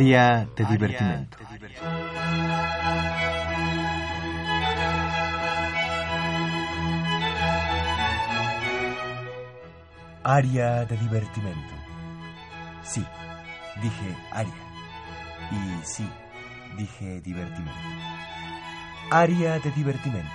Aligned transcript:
Área 0.00 0.46
de 0.56 0.64
divertimento. 0.64 1.36
Área 10.24 10.84
de 10.84 10.96
divertimento. 10.96 11.74
Sí, 12.82 13.04
dije 13.82 14.16
área. 14.32 14.52
Y 15.50 15.84
sí, 15.84 16.08
dije 16.76 17.20
divertimento. 17.20 17.78
Área 19.10 19.58
de 19.58 19.70
divertimento. 19.72 20.30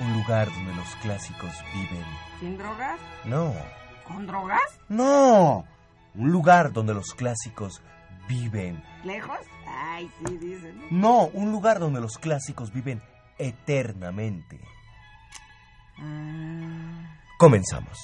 Un 0.00 0.12
lugar 0.14 0.48
donde 0.52 0.74
los 0.74 0.88
clásicos 0.96 1.52
viven. 1.72 2.04
¿Sin 2.40 2.58
drogas? 2.58 2.98
No, 3.24 3.54
¿Con 4.08 4.26
drogas? 4.26 4.80
no. 4.88 5.64
Un 6.14 6.30
lugar 6.30 6.72
donde 6.72 6.94
los 6.94 7.14
clásicos 7.14 7.80
viven. 8.32 8.82
¿Lejos? 9.04 9.38
Ay, 9.66 10.10
sí, 10.26 10.38
dicen. 10.38 10.80
No, 10.90 11.26
un 11.34 11.52
lugar 11.52 11.78
donde 11.78 12.00
los 12.00 12.16
clásicos 12.18 12.72
viven 12.72 13.02
eternamente. 13.38 14.58
Ah, 15.98 17.18
Comenzamos. 17.38 17.98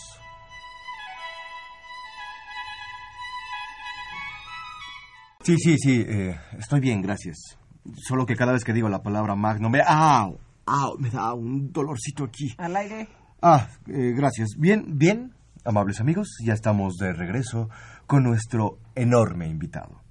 Sí, 5.43 5.57
sí, 5.57 5.77
sí, 5.79 6.05
eh, 6.07 6.39
estoy 6.59 6.81
bien, 6.81 7.01
gracias. 7.01 7.59
Solo 8.07 8.27
que 8.27 8.37
cada 8.37 8.53
vez 8.53 8.65
que 8.65 8.75
digo 8.75 8.89
la 8.91 9.03
palabra 9.03 9.35
magno 9.35 9.71
me... 9.71 9.81
¡Au! 9.87 10.39
¡Au! 10.67 10.99
Me 10.99 11.09
da 11.09 11.33
un 11.33 11.73
dolorcito 11.73 12.25
aquí. 12.25 12.55
al 12.59 12.77
aire. 12.77 13.09
Ah, 13.41 13.69
eh, 13.87 14.13
gracias. 14.15 14.49
Bien, 14.59 14.99
bien, 14.99 15.33
amables 15.65 16.01
amigos, 16.01 16.29
ya 16.45 16.53
estamos 16.53 16.97
de 16.97 17.13
regreso 17.15 17.71
con 18.07 18.25
nuestro 18.25 18.79
enorme 18.95 19.47
invitado. 19.49 20.03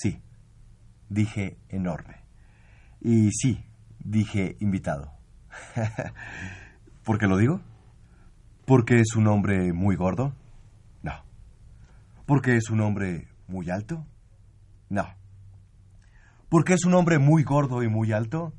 Sí, 0.00 0.22
dije 1.08 1.58
enorme. 1.68 2.22
Y 3.00 3.32
sí, 3.32 3.64
dije 3.98 4.56
invitado. 4.60 5.10
¿Por 7.04 7.18
qué 7.18 7.26
lo 7.26 7.36
digo? 7.36 7.60
¿Porque 8.64 9.00
es 9.00 9.16
un 9.16 9.26
hombre 9.26 9.72
muy 9.72 9.96
gordo? 9.96 10.36
No. 11.02 11.24
¿Porque 12.26 12.56
es 12.56 12.70
un 12.70 12.80
hombre 12.80 13.26
muy 13.48 13.70
alto? 13.70 14.06
No. 14.88 15.08
¿Porque 16.48 16.74
es 16.74 16.84
un 16.84 16.94
hombre 16.94 17.18
muy 17.18 17.42
gordo 17.42 17.82
y 17.82 17.88
muy 17.88 18.12
alto? 18.12 18.52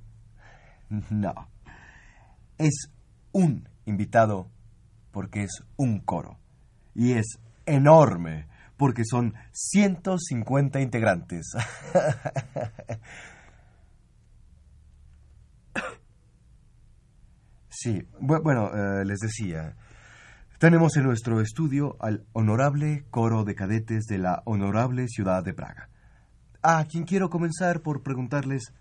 No. 1.09 1.48
Es 2.58 2.92
un 3.31 3.70
invitado 3.86 4.50
porque 5.12 5.44
es 5.44 5.64
un 5.78 6.02
coro. 6.02 6.38
Y 6.96 7.14
es 7.14 7.40
enorme 7.66 8.48
porque 8.80 9.03
son 9.05 9.35
150 9.52 10.80
integrantes. 10.80 11.52
Sí, 17.69 18.01
bu- 18.19 18.41
bueno, 18.41 18.72
eh, 18.73 19.06
les 19.06 19.19
decía, 19.19 19.75
tenemos 20.59 20.95
en 20.97 21.03
nuestro 21.03 21.39
estudio 21.41 21.95
al 22.00 22.25
honorable 22.34 23.06
coro 23.12 23.44
de 23.44 23.56
cadetes 23.56 24.06
de 24.06 24.18
la 24.18 24.41
honorable 24.45 25.07
ciudad 25.07 25.44
de 25.44 25.53
Praga. 25.53 25.89
A 26.62 26.84
quien 26.85 27.03
quiero 27.06 27.29
comenzar 27.29 27.81
por 27.81 28.01
preguntarles, 28.01 28.73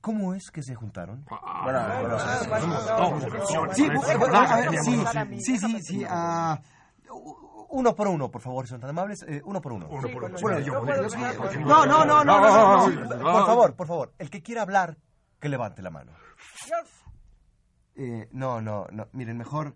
¿cómo 0.00 0.34
es 0.34 0.50
que 0.50 0.62
se 0.62 0.74
juntaron? 0.74 1.24
Sí, 3.74 3.84
sí, 4.82 5.00
sí, 5.40 5.58
sí, 5.58 5.82
sí, 5.82 6.04
ah, 6.08 6.60
u- 7.10 7.55
uno 7.76 7.94
por 7.94 8.08
uno, 8.08 8.30
por 8.30 8.40
favor, 8.40 8.66
son 8.66 8.80
tan 8.80 8.88
amables, 8.90 9.22
eh, 9.28 9.42
uno 9.44 9.60
por 9.60 9.72
uno. 9.72 9.86
Bueno, 9.86 10.60
no, 11.60 11.86
no, 11.86 12.04
no, 12.06 12.24
no, 12.24 12.24
no, 12.24 12.88
no, 12.88 12.88
no, 12.88 13.18
por 13.18 13.46
favor, 13.46 13.76
por 13.76 13.86
favor, 13.86 14.14
el 14.18 14.30
que 14.30 14.42
quiera 14.42 14.62
hablar, 14.62 14.96
que 15.38 15.50
levante 15.50 15.82
la 15.82 15.90
mano. 15.90 16.12
Eh, 17.96 18.28
no, 18.32 18.62
no, 18.62 18.86
no, 18.90 19.08
miren, 19.12 19.36
mejor, 19.36 19.74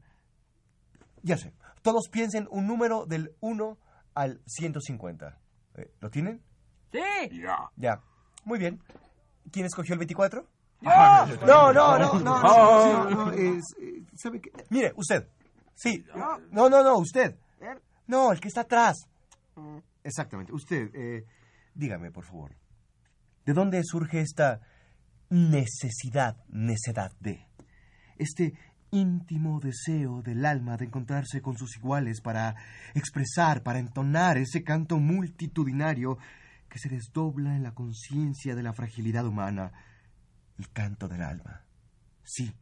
ya 1.23 1.37
sé, 1.37 1.53
todos 1.83 2.09
piensen 2.11 2.49
un 2.51 2.67
número 2.67 3.05
del 3.05 3.37
1 3.41 3.79
al 4.15 4.41
150. 4.47 5.39
Eh, 5.75 5.93
¿Lo 6.01 6.09
tienen? 6.11 6.43
¡Sí! 6.93 7.01
Ya, 7.77 8.01
muy 8.45 8.59
bien. 8.59 8.83
¿Quién 9.53 9.67
escogió 9.67 9.93
el 9.93 9.99
24? 9.99 10.47
¡Yo! 10.81 10.91
No, 11.47 11.73
no, 11.73 11.99
no, 11.99 11.99
no, 11.99 12.19
no, 12.19 12.43
no, 12.43 13.11
no, 13.11 13.33
es, 13.33 13.63
eh, 13.79 14.03
¿sabe 14.15 14.41
qué? 14.41 14.51
Mire, 14.71 14.95
usted. 14.97 15.29
Sí. 15.75 16.03
No, 16.51 16.69
no, 16.71 16.83
no, 16.83 16.97
usted. 16.99 17.37
No, 18.11 18.33
el 18.33 18.41
que 18.41 18.49
está 18.49 18.63
atrás. 18.63 18.97
Exactamente, 20.03 20.53
usted. 20.53 20.91
eh, 20.95 21.25
dígame, 21.75 22.11
por 22.11 22.25
favor. 22.25 22.57
¿De 23.47 23.53
dónde 23.53 23.81
surge 23.85 24.21
esta 24.21 24.61
necesidad, 25.29 26.37
necedad 26.49 27.13
de? 27.21 27.47
Este 28.19 28.55
íntimo 28.91 29.61
deseo 29.61 30.23
del 30.23 30.45
alma 30.45 30.77
de 30.77 30.87
encontrarse 30.87 31.41
con 31.41 31.57
sus 31.57 31.77
iguales 31.77 32.21
para 32.21 32.57
expresar, 32.95 33.63
para 33.63 33.79
entonar 33.79 34.39
ese 34.39 34.65
canto 34.65 34.99
multitudinario 34.99 36.19
que 36.69 36.81
se 36.81 36.89
desdobla 36.89 37.55
en 37.55 37.63
la 37.63 37.75
conciencia 37.75 38.57
de 38.57 38.65
la 38.65 38.73
fragilidad 38.73 39.25
humana 39.25 39.71
el 40.59 40.69
canto 40.73 41.07
del 41.07 41.23
alma. 41.23 41.63
Sí, 42.25 42.53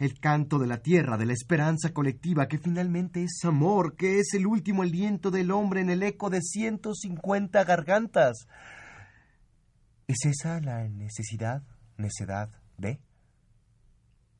el 0.00 0.18
canto 0.18 0.58
de 0.58 0.66
la 0.66 0.78
tierra, 0.78 1.18
de 1.18 1.26
la 1.26 1.34
esperanza 1.34 1.92
colectiva, 1.92 2.48
que 2.48 2.56
finalmente 2.56 3.22
es 3.22 3.44
amor, 3.44 3.96
que 3.96 4.18
es 4.18 4.32
el 4.32 4.46
último 4.46 4.82
aliento 4.82 5.30
del 5.30 5.50
hombre 5.50 5.82
en 5.82 5.90
el 5.90 6.02
eco 6.02 6.30
de 6.30 6.40
150 6.40 7.62
gargantas. 7.64 8.48
¿Es 10.08 10.24
esa 10.24 10.58
la 10.60 10.88
necesidad, 10.88 11.62
necedad 11.98 12.48
de? 12.78 12.98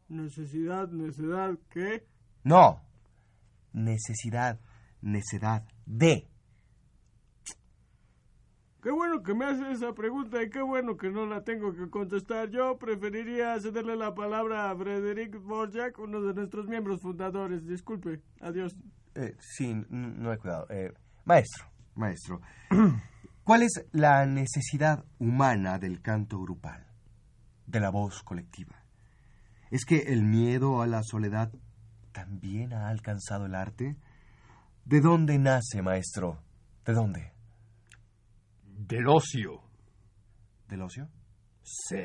Necesidad, 0.08 0.88
necesidad, 0.88 1.50
¿qué? 1.68 2.06
No. 2.42 2.80
Necesidad, 3.74 4.58
necedad 5.02 5.68
de. 5.84 6.29
Qué 8.82 8.90
bueno 8.90 9.22
que 9.22 9.34
me 9.34 9.44
hace 9.44 9.72
esa 9.72 9.92
pregunta 9.92 10.42
y 10.42 10.48
qué 10.48 10.62
bueno 10.62 10.96
que 10.96 11.10
no 11.10 11.26
la 11.26 11.44
tengo 11.44 11.74
que 11.74 11.90
contestar. 11.90 12.48
Yo 12.48 12.78
preferiría 12.78 13.60
cederle 13.60 13.94
la 13.94 14.14
palabra 14.14 14.70
a 14.70 14.76
Frederick 14.76 15.38
Borjak, 15.42 15.98
uno 15.98 16.22
de 16.22 16.32
nuestros 16.32 16.66
miembros 16.66 17.02
fundadores. 17.02 17.66
Disculpe. 17.66 18.22
Adiós. 18.40 18.74
Eh, 19.14 19.36
sí, 19.38 19.74
no 19.90 20.30
hay 20.30 20.38
cuidado. 20.38 20.66
Eh, 20.70 20.94
maestro, 21.26 21.66
maestro, 21.94 22.40
¿cuál 23.44 23.64
es 23.64 23.84
la 23.92 24.24
necesidad 24.24 25.04
humana 25.18 25.78
del 25.78 26.00
canto 26.00 26.40
grupal, 26.40 26.86
de 27.66 27.80
la 27.80 27.90
voz 27.90 28.22
colectiva? 28.22 28.82
¿Es 29.70 29.84
que 29.84 30.12
el 30.12 30.22
miedo 30.22 30.80
a 30.80 30.86
la 30.86 31.02
soledad 31.02 31.52
también 32.12 32.72
ha 32.72 32.88
alcanzado 32.88 33.44
el 33.44 33.54
arte? 33.54 33.98
¿De 34.86 35.02
dónde 35.02 35.38
nace, 35.38 35.82
maestro? 35.82 36.42
¿De 36.86 36.94
dónde? 36.94 37.29
Del 38.80 39.06
ocio. 39.08 39.60
¿Del 40.66 40.80
ocio? 40.80 41.06
Sí. 41.62 42.02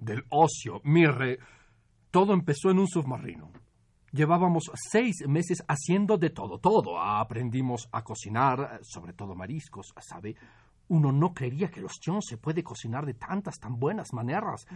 Del 0.00 0.24
ocio. 0.28 0.80
Mire, 0.82 1.38
todo 2.10 2.34
empezó 2.34 2.70
en 2.70 2.80
un 2.80 2.88
submarino. 2.88 3.52
Llevábamos 4.10 4.64
seis 4.74 5.24
meses 5.28 5.62
haciendo 5.68 6.18
de 6.18 6.30
todo, 6.30 6.58
todo. 6.58 6.98
Aprendimos 6.98 7.88
a 7.92 8.02
cocinar, 8.02 8.80
sobre 8.82 9.12
todo 9.12 9.36
mariscos, 9.36 9.94
¿sabe? 10.00 10.34
Uno 10.88 11.12
no 11.12 11.32
creería 11.32 11.70
que 11.70 11.78
el 11.78 11.86
ostión 11.86 12.20
se 12.22 12.38
puede 12.38 12.64
cocinar 12.64 13.06
de 13.06 13.14
tantas, 13.14 13.60
tan 13.60 13.78
buenas 13.78 14.12
maneras. 14.12 14.66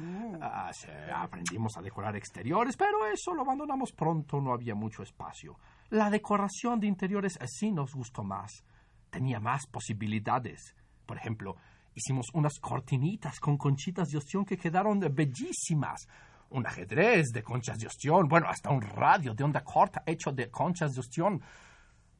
Ah, 0.40 0.70
sí, 0.72 0.86
aprendimos 1.12 1.76
a 1.76 1.82
decorar 1.82 2.14
exteriores, 2.14 2.76
pero 2.76 3.04
eso 3.12 3.34
lo 3.34 3.42
abandonamos 3.42 3.90
pronto, 3.90 4.40
no 4.40 4.52
había 4.52 4.76
mucho 4.76 5.02
espacio. 5.02 5.58
La 5.90 6.10
decoración 6.10 6.78
de 6.78 6.86
interiores 6.86 7.36
sí 7.46 7.72
nos 7.72 7.92
gustó 7.92 8.22
más. 8.22 8.64
Tenía 9.16 9.40
más 9.40 9.66
posibilidades. 9.66 10.74
Por 11.06 11.16
ejemplo, 11.16 11.56
hicimos 11.94 12.26
unas 12.34 12.58
cortinitas 12.60 13.40
con 13.40 13.56
conchitas 13.56 14.08
de 14.08 14.18
ostión 14.18 14.44
que 14.44 14.58
quedaron 14.58 15.00
bellísimas. 15.00 16.06
Un 16.50 16.66
ajedrez 16.66 17.28
de 17.32 17.42
conchas 17.42 17.78
de 17.78 17.86
ostión, 17.86 18.28
bueno, 18.28 18.46
hasta 18.46 18.68
un 18.68 18.82
radio 18.82 19.32
de 19.32 19.42
onda 19.42 19.64
corta 19.64 20.02
hecho 20.04 20.32
de 20.32 20.50
conchas 20.50 20.92
de 20.92 21.00
ostión. 21.00 21.40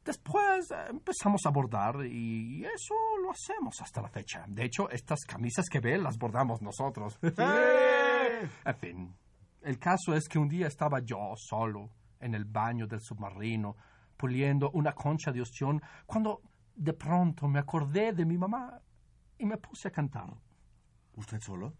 Después 0.03 0.71
eh, 0.71 0.85
empezamos 0.89 1.45
a 1.45 1.51
bordar 1.51 2.03
y 2.03 2.65
eso 2.65 2.95
lo 3.21 3.29
hacemos 3.29 3.79
hasta 3.79 4.01
la 4.01 4.09
fecha. 4.09 4.43
De 4.47 4.65
hecho, 4.65 4.89
estas 4.89 5.19
camisas 5.23 5.69
que 5.69 5.79
ve 5.79 5.99
las 5.99 6.17
bordamos 6.17 6.63
nosotros. 6.63 7.19
en 7.21 8.75
fin, 8.79 9.13
el 9.61 9.77
caso 9.77 10.15
es 10.15 10.27
que 10.27 10.39
un 10.39 10.49
día 10.49 10.65
estaba 10.65 10.99
yo 11.01 11.35
solo 11.35 11.91
en 12.19 12.33
el 12.33 12.45
baño 12.45 12.87
del 12.87 13.01
submarino 13.01 13.75
puliendo 14.17 14.71
una 14.71 14.93
concha 14.93 15.31
de 15.31 15.41
ostión 15.41 15.79
cuando 16.07 16.41
de 16.77 16.93
pronto 16.93 17.47
me 17.47 17.59
acordé 17.59 18.13
de 18.13 18.23
mi 18.23 18.37
mamá 18.37 18.79
y 19.37 19.45
me 19.45 19.57
puse 19.57 19.87
a 19.87 19.91
cantar. 19.91 20.29
¿Usted 21.15 21.41
solo? 21.41 21.73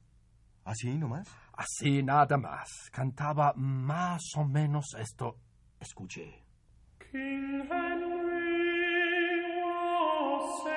¿Así 0.66 0.98
nomás? 0.98 1.28
Así 1.54 2.04
nada 2.04 2.38
más. 2.38 2.90
Cantaba 2.92 3.54
más 3.56 4.22
o 4.36 4.44
menos 4.44 4.86
esto. 5.00 5.38
Escuché. 5.80 6.44
King 7.12 7.62
Henry 7.72 8.74
was 9.64 10.77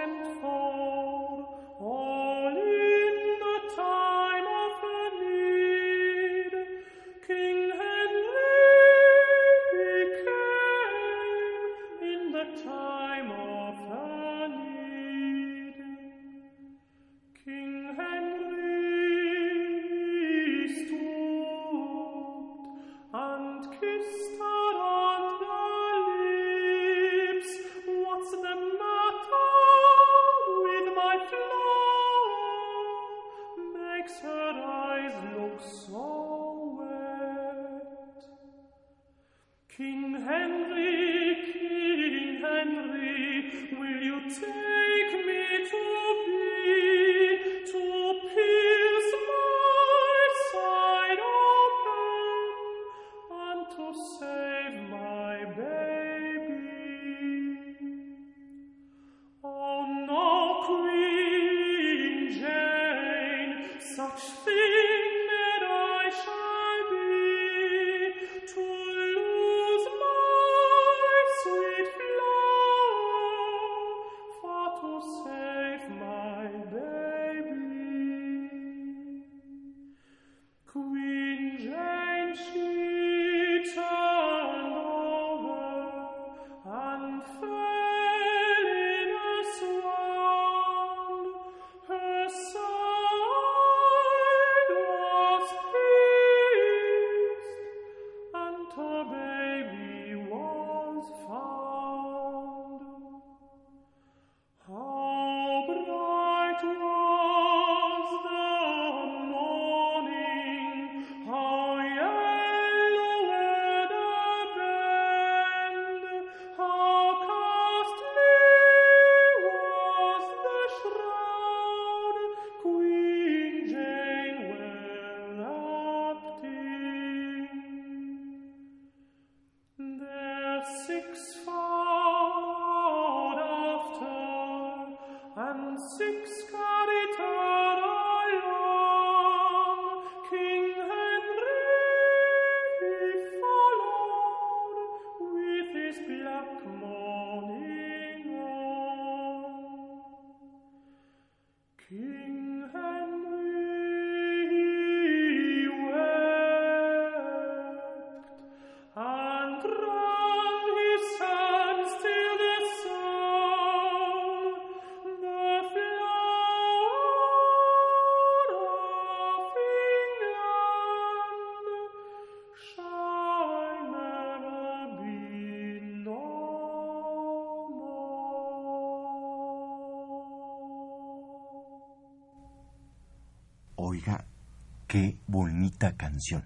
bonita 185.60 185.94
canción. 185.94 186.44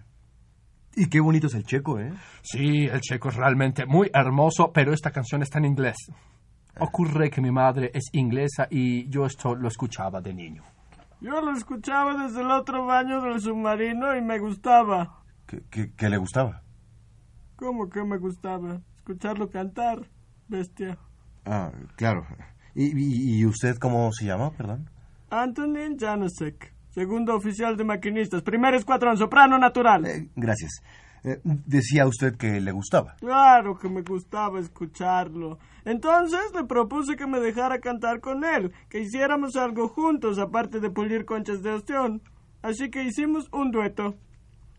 Y 0.97 1.07
qué 1.09 1.21
bonito 1.21 1.47
es 1.47 1.55
el 1.55 1.65
checo, 1.65 1.99
¿eh? 2.01 2.13
Sí, 2.43 2.87
el 2.87 3.01
checo 3.01 3.29
es 3.29 3.37
realmente 3.37 3.87
muy 3.87 4.11
hermoso, 4.13 4.73
pero 4.73 4.93
esta 4.93 5.11
canción 5.11 5.43
está 5.43 5.59
en 5.59 5.67
inglés. 5.67 5.97
Ocurre 6.81 7.31
que 7.31 7.41
mi 7.41 7.53
madre 7.53 7.91
es 7.95 8.05
inglesa 8.13 8.67
y 8.71 9.09
yo 9.09 9.25
esto 9.27 9.55
lo 9.55 9.69
escuchaba 9.69 10.21
de 10.21 10.35
niño. 10.35 10.63
Yo 11.21 11.41
lo 11.41 11.53
escuchaba 11.53 12.15
desde 12.25 12.41
el 12.43 12.51
otro 12.51 12.87
baño 12.87 13.21
del 13.23 13.41
submarino 13.41 14.17
y 14.17 14.23
me 14.23 14.39
gustaba. 14.41 15.23
¿Qué, 15.47 15.63
qué- 15.71 15.93
qué 15.97 16.09
le 16.09 16.17
gustaba? 16.17 16.63
¿Cómo 17.57 17.89
que 17.89 18.03
me 18.05 18.19
gustaba? 18.19 18.81
Escucharlo 18.97 19.49
cantar, 19.49 19.99
bestia. 20.49 20.99
Ah, 21.45 21.71
claro. 21.97 22.27
¿Y, 22.75 22.87
y- 22.87 23.39
y 23.41 23.47
usted 23.47 23.77
cómo 23.79 24.11
se 24.13 24.27
llama, 24.27 24.51
perdón? 24.51 24.91
Antonin 25.31 25.97
Janusek, 25.99 26.74
segundo 26.95 27.35
oficial 27.35 27.77
de 27.77 27.85
maquinistas, 27.85 28.43
primer 28.43 28.75
escuadrón, 28.75 29.17
soprano 29.17 29.59
natural. 29.59 30.07
Eh, 30.07 30.29
gracias. 30.37 30.81
Eh, 31.25 31.41
decía 31.43 32.07
usted 32.07 32.37
que 32.37 32.61
le 32.61 32.71
gustaba. 32.71 33.17
Claro 33.19 33.79
que 33.79 33.89
me 33.89 34.03
gustaba 34.03 34.61
escucharlo. 34.61 35.59
Entonces 35.85 36.53
le 36.55 36.65
propuse 36.65 37.17
que 37.17 37.27
me 37.27 37.41
dejara 37.41 37.81
cantar 37.81 38.21
con 38.21 38.45
él, 38.45 38.73
que 38.89 39.01
hiciéramos 39.01 39.57
algo 39.57 39.89
juntos 39.89 40.39
aparte 40.39 40.81
de 40.81 40.91
pulir 40.91 41.25
conchas 41.25 41.63
de 41.63 41.71
ostión. 41.71 42.23
Así 42.63 42.91
que 42.91 43.03
hicimos 43.03 43.49
un 43.53 43.73
dueto. 43.73 44.15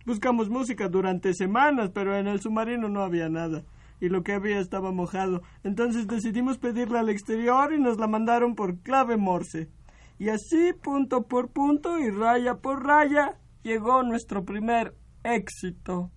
Buscamos 0.06 0.50
música 0.50 0.88
durante 0.88 1.34
semanas, 1.34 1.90
pero 1.94 2.16
en 2.16 2.28
el 2.28 2.40
submarino 2.40 2.88
no 2.90 3.04
había 3.04 3.28
nada. 3.28 3.64
Y 4.00 4.10
lo 4.10 4.24
que 4.24 4.34
había 4.34 4.60
estaba 4.60 4.92
mojado. 4.92 5.42
Entonces 5.64 6.08
decidimos 6.08 6.60
pedirla 6.60 7.00
al 7.00 7.10
exterior 7.10 7.74
y 7.74 7.80
nos 7.80 7.98
la 7.98 8.08
mandaron 8.08 8.56
por 8.56 8.78
clave 8.80 9.18
Morse. 9.18 9.68
Y 10.18 10.30
así, 10.30 10.74
punto 10.74 11.28
por 11.28 11.50
punto 11.50 12.00
y 12.00 12.10
raya 12.10 12.56
por 12.56 12.86
raya, 12.86 13.38
llegó 13.64 14.04
nuestro 14.04 14.46
primer 14.46 14.96
éxito. 15.24 16.12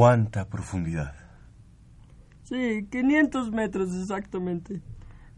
Cuánta 0.00 0.48
profundidad. 0.48 1.12
Sí, 2.44 2.88
500 2.90 3.50
metros 3.52 3.94
exactamente. 3.94 4.80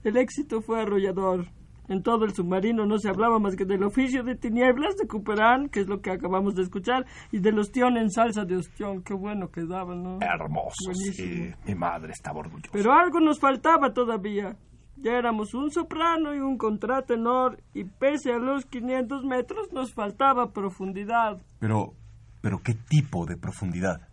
El 0.04 0.16
éxito 0.16 0.60
fue 0.60 0.80
arrollador. 0.80 1.46
En 1.88 2.04
todo 2.04 2.24
el 2.24 2.32
submarino 2.32 2.86
no 2.86 2.96
se 2.98 3.08
hablaba 3.08 3.40
más 3.40 3.56
que 3.56 3.64
del 3.64 3.82
oficio 3.82 4.22
de 4.22 4.36
tinieblas 4.36 4.94
de 4.96 5.08
Cooperán, 5.08 5.68
que 5.68 5.80
es 5.80 5.88
lo 5.88 6.00
que 6.00 6.12
acabamos 6.12 6.54
de 6.54 6.62
escuchar, 6.62 7.04
y 7.32 7.40
del 7.40 7.58
ostión 7.58 7.96
en 7.96 8.08
salsa 8.08 8.44
de 8.44 8.54
ostión. 8.54 9.02
Qué 9.02 9.14
bueno 9.14 9.50
quedaba, 9.50 9.96
¿no? 9.96 10.20
Hermoso, 10.20 10.76
Buenísimo. 10.86 11.44
sí. 11.44 11.54
Mi 11.66 11.74
madre 11.74 12.12
estaba 12.12 12.38
orgullosa. 12.38 12.70
Pero 12.72 12.92
algo 12.92 13.18
nos 13.18 13.40
faltaba 13.40 13.92
todavía. 13.92 14.56
Ya 14.96 15.18
éramos 15.18 15.54
un 15.54 15.72
soprano 15.72 16.36
y 16.36 16.38
un 16.38 16.56
contratenor, 16.56 17.60
y 17.74 17.82
pese 17.82 18.32
a 18.32 18.38
los 18.38 18.64
500 18.66 19.24
metros 19.24 19.72
nos 19.72 19.92
faltaba 19.92 20.52
profundidad. 20.52 21.42
Pero, 21.58 21.94
pero 22.40 22.62
¿qué 22.62 22.74
tipo 22.74 23.26
de 23.26 23.36
profundidad? 23.36 24.11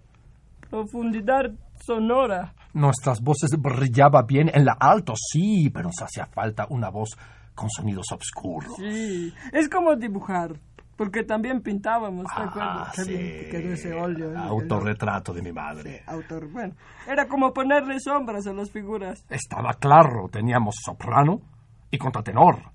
Profundidad 0.70 1.52
sonora. 1.86 2.54
Nuestras 2.74 3.22
voces 3.22 3.50
brillaban 3.58 4.26
bien 4.28 4.52
en 4.54 4.66
la 4.66 4.78
alto, 4.80 5.14
sí, 5.16 5.70
pero 5.74 5.86
nos 5.90 6.02
hacía 6.02 6.26
falta 6.28 6.68
una 6.70 6.90
voz 6.90 7.10
con 7.56 7.70
sonidos 7.70 8.06
oscuros. 8.12 8.74
Sí, 8.78 9.34
es 9.52 9.68
como 9.70 9.96
dibujar, 9.96 10.54
porque 10.96 11.24
también 11.24 11.62
pintábamos, 11.62 12.26
¿te 12.26 12.32
Ah, 12.42 12.44
acuerdas? 12.46 12.96
Qué 12.96 13.04
sí. 13.04 13.12
bien 13.12 13.28
que 13.40 13.50
quedó 13.50 13.74
ese 13.74 13.94
óleo. 13.94 14.32
¿eh? 14.34 14.38
Autorretrato 14.38 15.34
de 15.34 15.42
mi 15.42 15.52
madre. 15.52 16.04
Autor, 16.06 16.48
bueno, 16.52 16.76
era 17.08 17.28
como 17.28 17.52
ponerle 17.54 18.00
sombras 18.00 18.46
a 18.48 18.54
las 18.54 18.70
figuras. 18.72 19.26
Estaba 19.30 19.74
claro, 19.74 20.30
teníamos 20.32 20.76
soprano 20.86 21.42
y 21.90 21.98
contratenor. 21.98 22.72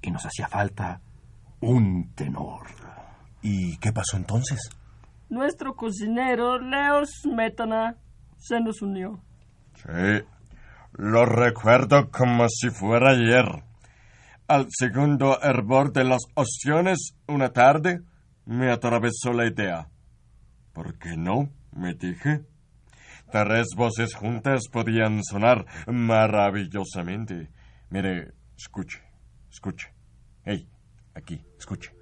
Y 0.00 0.10
nos 0.10 0.24
hacía 0.24 0.48
falta 0.48 1.00
un 1.60 2.12
tenor. 2.14 2.62
¿Y 3.42 3.76
qué 3.78 3.92
pasó 3.92 4.16
entonces? 4.16 4.58
Nuestro 5.28 5.74
cocinero, 5.74 6.58
Leo 6.58 7.04
Smetana, 7.04 7.96
se 8.36 8.60
nos 8.60 8.82
unió. 8.82 9.22
Sí, 9.74 10.24
lo 10.92 11.26
recuerdo 11.26 12.10
como 12.10 12.48
si 12.48 12.70
fuera 12.70 13.10
ayer. 13.10 13.64
Al 14.48 14.66
segundo 14.70 15.40
hervor 15.42 15.92
de 15.92 16.04
las 16.04 16.22
opciones, 16.34 17.16
una 17.26 17.52
tarde, 17.52 18.02
me 18.44 18.70
atravesó 18.70 19.32
la 19.32 19.46
idea. 19.46 19.88
¿Por 20.72 20.98
qué 20.98 21.16
no? 21.16 21.50
me 21.76 21.94
dije. 21.94 22.44
Tres 23.30 23.68
voces 23.76 24.14
juntas 24.14 24.68
podían 24.70 25.22
sonar 25.24 25.66
maravillosamente. 25.86 27.50
Mire, 27.90 28.32
escuche, 28.56 29.02
escuche. 29.50 29.92
Hey, 30.44 30.68
aquí, 31.14 31.44
escuche. 31.58 31.92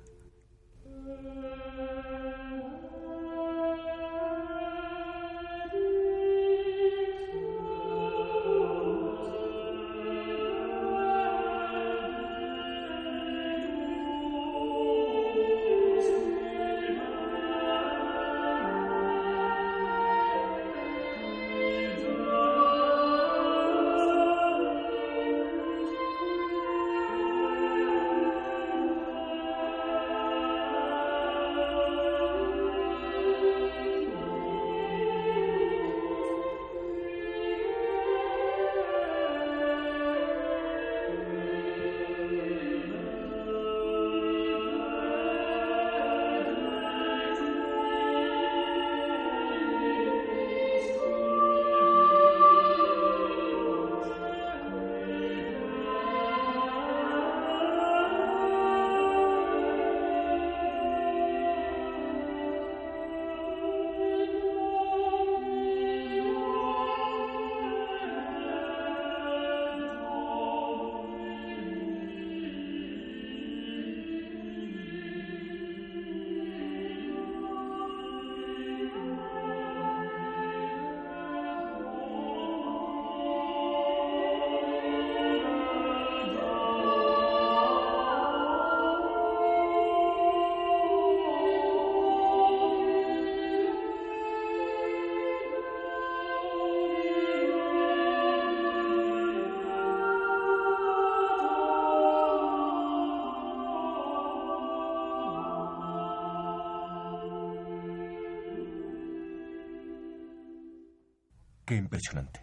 Impresionante. 111.84 112.40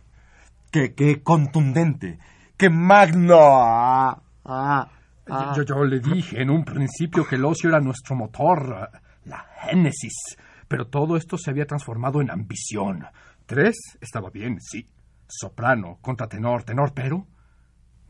Qué, 0.72 0.94
qué 0.94 1.22
contundente. 1.22 2.20
Qué 2.58 2.70
magno. 2.70 3.38
Ah, 3.40 4.22
ah, 4.46 4.90
ah. 5.28 5.54
Yo, 5.56 5.64
yo 5.64 5.84
le 5.84 6.00
dije 6.00 6.42
en 6.42 6.50
un 6.50 6.64
principio 6.64 7.26
que 7.26 7.36
el 7.36 7.46
ocio 7.46 7.70
era 7.70 7.80
nuestro 7.80 8.16
motor, 8.16 8.90
la 9.26 9.46
génesis. 9.62 10.38
Pero 10.68 10.88
todo 10.88 11.18
esto 11.18 11.38
se 11.38 11.50
había 11.50 11.66
transformado 11.66 12.22
en 12.22 12.32
ambición. 12.32 13.06
Tres 13.46 13.98
estaba 14.00 14.30
bien, 14.30 14.62
sí. 14.62 14.86
Soprano, 15.28 15.98
contratenor, 16.02 16.64
tenor, 16.64 16.94
pero 16.94 17.28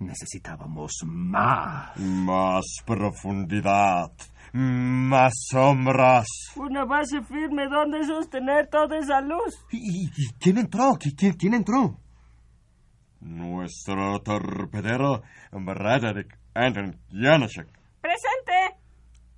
necesitábamos 0.02 0.92
más. 1.06 1.98
Más 1.98 2.66
profundidad, 2.86 4.12
más 4.54 5.34
sombras. 5.50 6.26
Una 6.56 6.86
base 6.86 7.22
firme 7.22 7.68
donde 7.68 8.04
sostener 8.06 8.68
toda 8.68 8.98
esa 8.98 9.22
luz. 9.22 9.56
¿Y, 9.72 10.10
quién 10.40 10.58
entró? 10.58 10.92
¿Qui- 11.00 11.16
¿Quién, 11.18 11.34
quién 11.34 11.54
entró? 11.54 11.98
Nuestro 13.20 14.20
torpedero, 14.22 15.22
Frederick 15.52 16.38
Anton 16.56 17.00
Janacek. 17.12 17.68
¡Presente! 18.02 18.80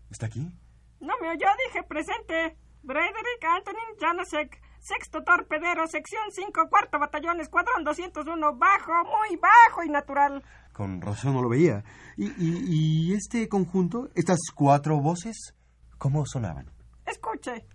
¿Está 0.09 0.27
aquí? 0.27 0.39
No 1.01 1.13
me 1.21 1.29
oyó, 1.29 1.47
dije 1.67 1.83
presente. 1.87 2.57
Frederick 2.85 3.43
Antonin 3.43 3.97
Janasek, 3.99 4.61
sexto 4.83 5.23
torpedero, 5.23 5.87
sección 5.87 6.23
5, 6.31 6.67
cuarto 6.69 6.99
batallón, 6.99 7.39
escuadrón 7.39 7.83
201, 7.83 8.55
bajo, 8.57 8.91
muy 9.05 9.37
bajo 9.37 9.83
y 9.85 9.89
natural. 9.89 10.43
Con 10.73 11.01
razón 11.01 11.33
no 11.33 11.41
lo 11.41 11.49
veía. 11.49 11.83
¿Y, 12.17 12.25
y- 12.37 12.65
y 13.09 13.13
este 13.13 13.47
conjunto? 13.47 14.09
¿Estas 14.13 14.39
cuatro 14.53 14.99
voces? 14.99 15.55
¿Cómo 15.97 16.25
sonaban? 16.25 16.69
Escuche. 17.05 17.65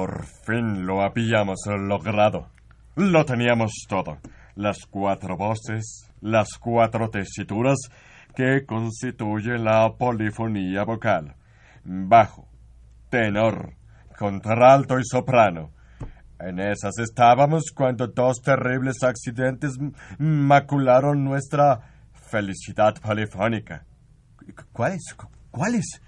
Por 0.00 0.24
fin 0.24 0.86
lo 0.86 1.02
habíamos 1.02 1.58
logrado. 1.66 2.48
Lo 2.96 3.22
teníamos 3.26 3.84
todo. 3.86 4.16
Las 4.54 4.86
cuatro 4.86 5.36
voces, 5.36 6.10
las 6.22 6.56
cuatro 6.58 7.10
tesituras 7.10 7.76
que 8.34 8.64
constituyen 8.64 9.62
la 9.62 9.92
polifonía 9.98 10.84
vocal. 10.84 11.34
Bajo, 11.84 12.48
tenor, 13.10 13.74
contralto 14.18 14.98
y 14.98 15.04
soprano. 15.04 15.70
En 16.38 16.60
esas 16.60 16.98
estábamos 16.98 17.64
cuando 17.70 18.06
dos 18.06 18.40
terribles 18.42 19.02
accidentes 19.02 19.76
macularon 20.18 21.22
nuestra 21.22 21.78
felicidad 22.14 22.94
polifónica. 23.02 23.84
¿Cuáles? 24.72 25.14
¿Cuáles? 25.50 26.00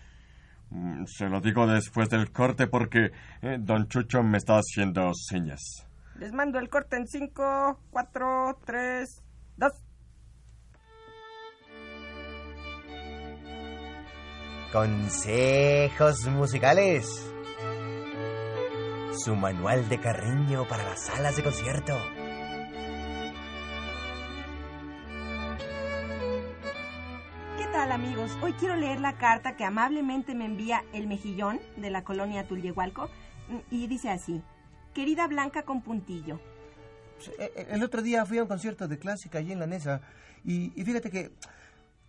Mm, 0.72 1.04
Se 1.06 1.28
lo 1.28 1.40
digo 1.40 1.66
después 1.66 2.08
del 2.08 2.32
corte 2.32 2.66
porque 2.66 3.10
eh, 3.42 3.58
don 3.60 3.88
Chucho 3.88 4.22
me 4.22 4.38
está 4.38 4.56
haciendo 4.56 5.12
señas. 5.14 5.86
Les 6.18 6.32
mando 6.32 6.58
el 6.58 6.68
corte 6.68 6.96
en 6.96 7.06
5, 7.06 7.78
4, 7.90 8.58
3, 8.64 9.22
2. 9.56 9.72
Consejos 14.72 16.26
musicales. 16.28 17.06
Su 19.24 19.36
manual 19.36 19.88
de 19.90 20.00
Carreño 20.00 20.66
para 20.66 20.84
las 20.84 21.00
salas 21.04 21.36
de 21.36 21.42
concierto. 21.42 21.92
Amigos? 28.02 28.36
Hoy 28.42 28.52
quiero 28.54 28.74
leer 28.74 29.00
la 29.00 29.16
carta 29.16 29.54
que 29.56 29.64
amablemente 29.64 30.34
me 30.34 30.44
envía 30.44 30.82
el 30.92 31.06
mejillón 31.06 31.60
de 31.76 31.88
la 31.88 32.02
colonia 32.02 32.48
Tulyehualco 32.48 33.08
mm, 33.48 33.58
y 33.70 33.86
dice 33.86 34.10
así. 34.10 34.42
Querida 34.92 35.28
Blanca 35.28 35.62
con 35.62 35.82
puntillo. 35.82 36.40
Pues, 37.16 37.28
eh, 37.38 37.52
eh, 37.54 37.66
El 37.70 37.84
otro 37.84 38.02
día 38.02 38.26
fui 38.26 38.38
a 38.38 38.42
un 38.42 38.48
concierto 38.48 38.88
de 38.88 38.98
clásica 38.98 39.38
allí 39.38 39.52
en 39.52 39.60
la 39.60 39.68
Nesa 39.68 40.00
y, 40.44 40.72
y 40.74 40.84
fíjate 40.84 41.10
que 41.10 41.30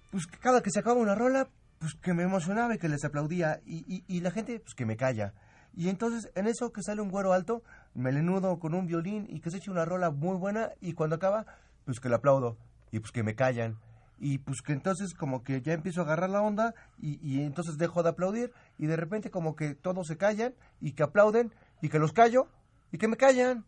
pues 0.10 0.26
cada 0.26 0.64
que 0.64 0.72
se 0.72 0.80
acaba 0.80 1.00
una 1.00 1.14
rola, 1.14 1.48
pues 1.78 1.94
que 2.02 2.16
me 2.16 2.24
emocionaba 2.24 2.74
y 2.74 2.80
que 2.80 2.90
les 2.90 3.06
aplaudía 3.06 3.62
y, 3.64 4.20
la 4.22 4.32
gente 4.32 4.60
pues 4.60 4.74
que 4.74 4.88
me 4.88 4.98
calla. 4.98 5.34
Y 5.76 5.90
entonces 5.90 6.32
en 6.34 6.48
eso 6.48 6.72
que 6.72 6.82
sale 6.82 7.02
un 7.02 7.12
güero 7.12 7.34
alto, 7.34 7.62
melenudo 7.94 8.58
con 8.58 8.74
un 8.74 8.88
violín 8.88 9.28
y 9.30 9.42
que 9.42 9.52
se 9.52 9.58
echa 9.58 9.70
una 9.70 9.86
rola 9.86 10.10
muy 10.10 10.38
buena 10.38 10.72
y 10.82 10.94
cuando 10.94 11.18
acaba, 11.18 11.46
pues 11.86 12.00
que 12.00 12.10
le 12.10 12.16
aplaudo 12.16 12.58
y 12.92 13.00
pues 13.00 13.12
que 13.12 13.22
me 13.22 13.36
callan. 13.36 13.78
Y 14.20 14.38
pues 14.38 14.62
que 14.62 14.74
entonces 14.74 15.14
como 15.14 15.44
que 15.44 15.62
ya 15.62 15.74
empiezo 15.74 16.02
a 16.02 16.04
agarrar 16.06 16.30
la 16.30 16.42
onda 16.42 16.74
y, 16.98 17.20
y 17.22 17.42
entonces 17.42 17.78
dejo 17.78 18.04
de 18.04 18.10
aplaudir 18.10 18.54
y 18.78 18.86
de 18.86 18.96
repente 18.96 19.32
como 19.32 19.56
que 19.56 19.76
todos 19.76 20.08
se 20.08 20.18
callan 20.18 20.54
y 20.80 20.92
que 20.92 21.04
aplauden 21.04 21.52
y 21.82 21.90
que 21.90 22.00
los 22.00 22.14
callo 22.14 22.48
y 22.92 22.98
que 22.98 23.08
me 23.08 23.18
callan. 23.18 23.66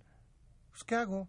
Pues 0.71 0.83
¿qué 0.83 0.95
hago? 0.95 1.27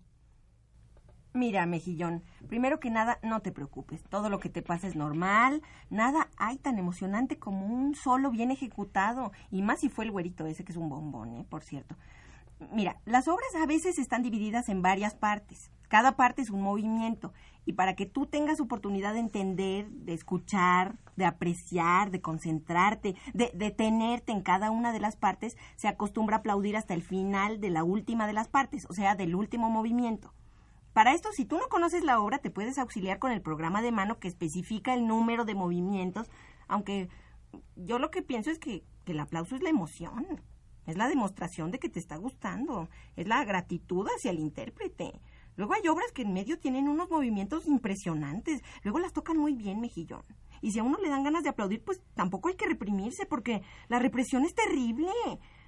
Mira, 1.37 1.67
mejillón, 1.67 2.23
primero 2.49 2.81
que 2.81 2.89
nada, 2.89 3.19
no 3.23 3.41
te 3.41 3.53
preocupes. 3.53 4.03
Todo 4.05 4.31
lo 4.31 4.41
que 4.41 4.49
te 4.49 4.63
pasa 4.63 4.87
es 4.87 4.97
normal. 4.97 5.61
Nada 5.91 6.31
hay 6.39 6.57
tan 6.57 6.79
emocionante 6.79 7.39
como 7.39 7.67
un 7.67 7.95
solo 7.95 8.31
bien 8.31 8.51
ejecutado. 8.51 9.33
Y 9.51 9.61
más 9.61 9.81
si 9.81 9.91
fue 9.91 10.07
el 10.07 10.13
güerito 10.13 10.47
ese 10.47 10.65
que 10.65 10.73
es 10.73 10.79
un 10.79 10.89
bombón, 10.89 11.35
¿eh? 11.35 11.47
Por 11.47 11.63
cierto. 11.63 11.95
Mira, 12.73 12.97
las 13.05 13.29
obras 13.29 13.55
a 13.55 13.67
veces 13.67 13.99
están 13.99 14.23
divididas 14.23 14.71
en 14.71 14.81
varias 14.81 15.15
partes. 15.15 15.71
Cada 15.89 16.17
parte 16.17 16.43
es 16.43 16.51
un 16.51 16.63
movimiento. 16.63 17.33
Y 17.65 17.73
para 17.73 17.97
que 17.97 18.07
tú 18.07 18.27
tengas 18.27 18.61
oportunidad 18.61 19.15
de 19.15 19.21
entender, 19.21 19.89
de 19.91 20.15
escuchar, 20.15 20.97
de 21.17 21.25
apreciar, 21.25 22.11
de 22.11 22.21
concentrarte, 22.21 23.17
de 23.35 23.51
detenerte 23.55 24.33
en 24.33 24.43
cada 24.43 24.71
una 24.71 24.93
de 24.93 25.01
las 25.01 25.17
partes, 25.17 25.57
se 25.75 25.89
acostumbra 25.89 26.37
a 26.37 26.39
aplaudir 26.41 26.77
hasta 26.77 26.95
el 26.95 27.03
final 27.03 27.61
de 27.61 27.71
la 27.71 27.83
última 27.83 28.27
de 28.27 28.33
las 28.35 28.49
partes, 28.49 28.87
o 28.89 28.93
sea, 28.93 29.17
del 29.17 29.35
último 29.35 29.69
movimiento. 29.69 30.33
Para 30.93 31.13
esto, 31.13 31.31
si 31.33 31.45
tú 31.45 31.59
no 31.59 31.69
conoces 31.69 32.05
la 32.05 32.21
obra, 32.21 32.39
te 32.39 32.51
puedes 32.51 32.79
auxiliar 32.79 33.19
con 33.19 33.31
el 33.31 33.43
programa 33.43 33.83
de 33.83 33.93
mano 33.93 34.19
que 34.19 34.29
especifica 34.29 34.95
el 34.95 35.07
número 35.07 35.45
de 35.45 35.55
movimientos, 35.55 36.31
aunque 36.69 37.09
yo 37.75 37.99
lo 37.99 38.11
que 38.11 38.23
pienso 38.23 38.51
es 38.51 38.59
que, 38.59 38.83
que 39.05 39.13
el 39.13 39.21
aplauso 39.21 39.57
es 39.57 39.63
la 39.63 39.69
emoción, 39.69 40.41
es 40.87 40.97
la 40.97 41.09
demostración 41.09 41.71
de 41.71 41.79
que 41.79 41.89
te 41.89 41.99
está 41.99 42.17
gustando, 42.17 42.89
es 43.17 43.27
la 43.27 43.45
gratitud 43.45 44.07
hacia 44.09 44.31
el 44.31 44.39
intérprete. 44.39 45.21
Luego 45.57 45.75
hay 45.75 45.89
obras 45.89 46.13
que 46.13 46.23
en 46.23 46.33
medio 46.33 46.59
tienen 46.59 46.89
unos 46.89 47.11
movimientos 47.11 47.67
impresionantes, 47.67 48.63
luego 48.83 48.99
las 48.99 49.13
tocan 49.13 49.39
muy 49.39 49.55
bien, 49.55 49.81
mejillón. 49.81 50.25
Y 50.63 50.73
si 50.73 50.79
a 50.79 50.83
uno 50.83 50.99
le 51.03 51.09
dan 51.09 51.25
ganas 51.25 51.43
de 51.43 51.51
aplaudir, 51.51 51.83
pues 51.85 52.01
tampoco 52.15 52.49
hay 52.49 52.57
que 52.57 52.67
reprimirse, 52.67 53.27
porque 53.27 53.63
la 53.89 53.99
represión 53.99 54.45
es 54.45 54.55
terrible. 54.55 55.09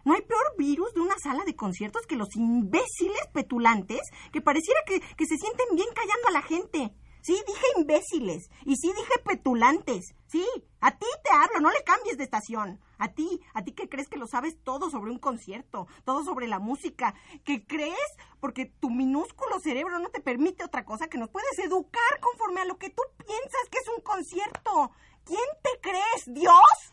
No 0.05 0.15
hay 0.15 0.23
peor 0.23 0.57
virus 0.57 0.93
de 0.95 1.01
una 1.01 1.19
sala 1.19 1.45
de 1.45 1.57
conciertos 1.57 2.07
que 2.07 2.17
los 2.17 2.35
imbéciles 2.37 3.29
petulantes 3.33 4.01
que 4.33 4.41
pareciera 4.41 4.81
que, 4.87 5.01
que 5.01 5.27
se 5.27 5.37
sienten 5.37 5.75
bien 5.75 5.89
callando 5.95 6.29
a 6.29 6.33
la 6.33 6.43
gente. 6.43 6.95
Sí, 7.23 7.37
dije 7.47 7.67
imbéciles. 7.77 8.49
Y 8.65 8.77
sí 8.77 8.93
dije 8.97 9.19
petulantes. 9.25 10.15
Sí, 10.27 10.47
a 10.81 10.97
ti 10.97 11.07
te 11.23 11.31
hablo, 11.31 11.61
no 11.61 11.71
le 11.71 11.83
cambies 11.85 12.17
de 12.17 12.25
estación. 12.25 12.81
A 12.99 13.09
ti, 13.09 13.41
a 13.55 13.63
ti 13.63 13.73
que 13.73 13.89
crees 13.89 14.09
que 14.09 14.19
lo 14.19 14.27
sabes 14.27 14.63
todo 14.63 14.91
sobre 14.91 15.11
un 15.11 15.19
concierto, 15.19 15.87
todo 16.05 16.25
sobre 16.25 16.49
la 16.49 16.59
música, 16.59 17.15
que 17.45 17.65
crees 17.67 18.17
porque 18.41 18.67
tu 18.67 18.91
minúsculo 18.91 19.61
cerebro 19.61 19.99
no 19.99 20.11
te 20.11 20.21
permite 20.21 20.65
otra 20.65 20.85
cosa 20.85 21.09
que 21.09 21.19
nos 21.19 21.31
puedes 21.31 21.59
educar 21.59 22.21
conforme 22.21 22.61
a 22.61 22.65
lo 22.65 22.79
que 22.79 22.91
tú 22.91 23.03
piensas 23.19 23.69
que 23.71 23.79
es 23.79 23.89
un 23.97 24.03
concierto. 24.03 24.91
¿Quién 25.25 25.41
te 25.63 25.81
crees, 25.81 26.25
Dios? 26.27 26.93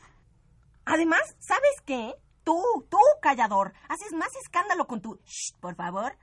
Además, 0.86 1.36
¿sabes 1.40 1.82
qué? 1.86 2.16
Tú, 2.44 2.86
tú, 2.90 3.00
callador, 3.22 3.74
haces 3.90 4.14
más 4.14 4.36
escándalo 4.36 4.86
con 4.86 5.02
tu 5.02 5.16
shh, 5.26 5.58
por 5.60 5.76
favor, 5.76 6.16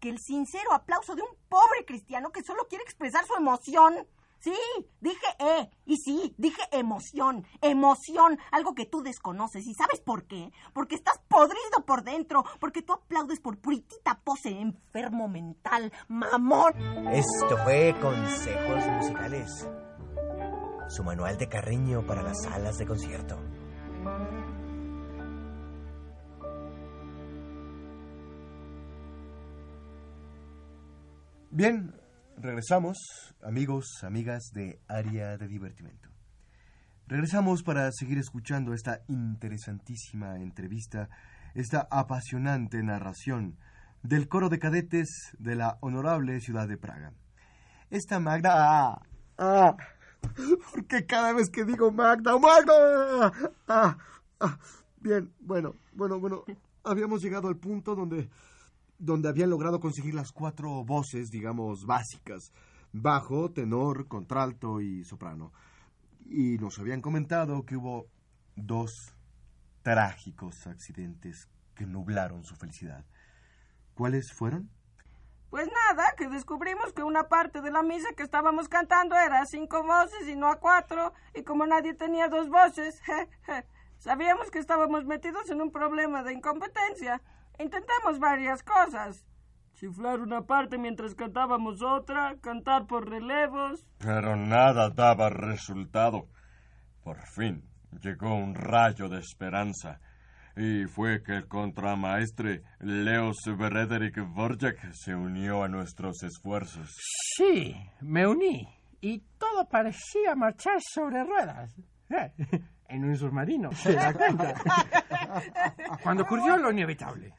que 0.00 0.08
el 0.08 0.18
sincero 0.18 0.72
aplauso 0.72 1.14
de 1.14 1.22
un 1.22 1.36
pobre 1.48 1.84
cristiano 1.86 2.30
que 2.30 2.42
solo 2.42 2.66
quiere 2.68 2.82
expresar 2.84 3.24
su 3.26 3.34
emoción. 3.34 4.08
Sí, 4.40 4.54
dije 5.00 5.26
eh, 5.40 5.68
y 5.84 5.96
sí, 5.96 6.34
dije 6.38 6.62
emoción, 6.70 7.44
emoción, 7.60 8.38
algo 8.52 8.74
que 8.74 8.86
tú 8.86 9.02
desconoces. 9.02 9.66
¿Y 9.66 9.74
sabes 9.74 10.00
por 10.00 10.26
qué? 10.26 10.52
Porque 10.72 10.94
estás 10.94 11.18
podrido 11.28 11.84
por 11.84 12.04
dentro, 12.04 12.44
porque 12.60 12.82
tú 12.82 12.92
aplaudes 12.92 13.40
por 13.40 13.58
puritita 13.58 14.20
pose, 14.22 14.50
enfermo 14.50 15.28
mental, 15.28 15.92
mamón. 16.06 16.72
Esto 17.08 17.56
fue 17.64 17.94
Consejos 18.00 18.86
Musicales. 18.86 19.68
Su 20.88 21.04
manual 21.04 21.36
de 21.36 21.48
Carreño 21.48 22.06
para 22.06 22.22
las 22.22 22.42
salas 22.42 22.78
de 22.78 22.86
concierto. 22.86 23.38
Bien, 31.50 31.97
regresamos, 32.40 32.98
amigos, 33.42 34.02
amigas 34.02 34.50
de 34.52 34.80
Área 34.88 35.36
de 35.36 35.48
Divertimento. 35.48 36.08
Regresamos 37.06 37.62
para 37.62 37.90
seguir 37.92 38.18
escuchando 38.18 38.74
esta 38.74 39.00
interesantísima 39.08 40.36
entrevista, 40.36 41.08
esta 41.54 41.88
apasionante 41.90 42.82
narración 42.82 43.58
del 44.02 44.28
coro 44.28 44.48
de 44.48 44.58
cadetes 44.58 45.08
de 45.38 45.56
la 45.56 45.78
honorable 45.80 46.40
ciudad 46.40 46.68
de 46.68 46.76
Praga. 46.76 47.12
Esta 47.90 48.20
Magda... 48.20 48.52
¡Ah! 48.56 49.02
¡Ah! 49.38 49.76
Porque 50.72 51.06
cada 51.06 51.32
vez 51.32 51.48
que 51.50 51.64
digo 51.64 51.90
Magda, 51.90 52.38
Magda... 52.38 53.32
¡Ah! 53.66 53.96
¡Ah! 54.40 54.58
Bien, 55.00 55.32
bueno, 55.40 55.74
bueno, 55.92 56.20
bueno, 56.20 56.44
habíamos 56.84 57.22
llegado 57.22 57.48
al 57.48 57.56
punto 57.56 57.94
donde 57.94 58.28
donde 58.98 59.28
habían 59.28 59.50
logrado 59.50 59.80
conseguir 59.80 60.14
las 60.14 60.32
cuatro 60.32 60.84
voces, 60.84 61.30
digamos, 61.30 61.86
básicas, 61.86 62.52
bajo, 62.92 63.50
tenor, 63.50 64.08
contralto 64.08 64.80
y 64.80 65.04
soprano. 65.04 65.52
Y 66.26 66.58
nos 66.58 66.78
habían 66.78 67.00
comentado 67.00 67.64
que 67.64 67.76
hubo 67.76 68.06
dos 68.56 69.14
trágicos 69.82 70.66
accidentes 70.66 71.48
que 71.74 71.86
nublaron 71.86 72.44
su 72.44 72.56
felicidad. 72.56 73.04
¿Cuáles 73.94 74.32
fueron? 74.32 74.70
Pues 75.50 75.66
nada, 75.86 76.12
que 76.16 76.28
descubrimos 76.28 76.92
que 76.92 77.02
una 77.02 77.28
parte 77.28 77.62
de 77.62 77.70
la 77.70 77.82
misa 77.82 78.12
que 78.14 78.22
estábamos 78.22 78.68
cantando 78.68 79.16
era 79.16 79.40
a 79.40 79.46
cinco 79.46 79.82
voces 79.82 80.28
y 80.28 80.36
no 80.36 80.48
a 80.48 80.56
cuatro, 80.56 81.14
y 81.34 81.42
como 81.42 81.66
nadie 81.66 81.94
tenía 81.94 82.28
dos 82.28 82.50
voces, 82.50 83.00
sabíamos 83.98 84.50
que 84.50 84.58
estábamos 84.58 85.06
metidos 85.06 85.48
en 85.48 85.62
un 85.62 85.70
problema 85.70 86.22
de 86.22 86.34
incompetencia. 86.34 87.22
Intentamos 87.58 88.18
varias 88.18 88.62
cosas. 88.62 89.24
Chiflar 89.74 90.20
una 90.20 90.42
parte 90.42 90.78
mientras 90.78 91.14
cantábamos 91.14 91.82
otra, 91.82 92.36
cantar 92.40 92.86
por 92.86 93.08
relevos. 93.08 93.86
Pero 93.98 94.36
nada 94.36 94.90
daba 94.90 95.28
resultado. 95.28 96.28
Por 97.02 97.18
fin 97.34 97.64
llegó 98.00 98.34
un 98.34 98.54
rayo 98.54 99.08
de 99.08 99.18
esperanza. 99.18 100.00
Y 100.56 100.86
fue 100.86 101.22
que 101.22 101.36
el 101.36 101.46
contramaestre 101.46 102.62
Leos 102.80 103.36
Frederick 103.44 104.18
Vorjak 104.34 104.92
se 104.92 105.14
unió 105.14 105.62
a 105.62 105.68
nuestros 105.68 106.22
esfuerzos. 106.24 106.90
Sí, 107.36 107.76
me 108.00 108.26
uní 108.26 108.68
y 109.00 109.20
todo 109.38 109.68
parecía 109.68 110.34
marchar 110.34 110.78
sobre 110.80 111.22
ruedas. 111.24 111.74
en 112.88 113.04
un 113.04 113.16
submarino. 113.16 113.70
¿Se 113.72 113.92
da 113.92 114.12
cuenta? 114.12 114.54
Cuando 116.02 116.24
ocurrió 116.24 116.56
lo 116.56 116.72
inevitable, 116.72 117.32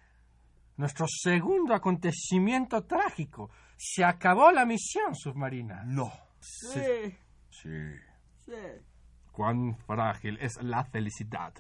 nuestro 0.80 1.06
segundo 1.08 1.74
acontecimiento 1.74 2.86
trágico, 2.86 3.52
se 3.78 4.04
acabó 4.04 4.50
la 4.52 4.66
misión 4.66 5.14
submarina. 5.14 5.84
No. 5.86 6.10
Sí, 6.40 7.18
Sí. 7.50 7.70
sí. 8.46 8.54
Cuán 9.34 9.78
frágil 9.86 10.38
es 10.40 10.58
la 10.64 10.86
felicidad. 10.86 11.54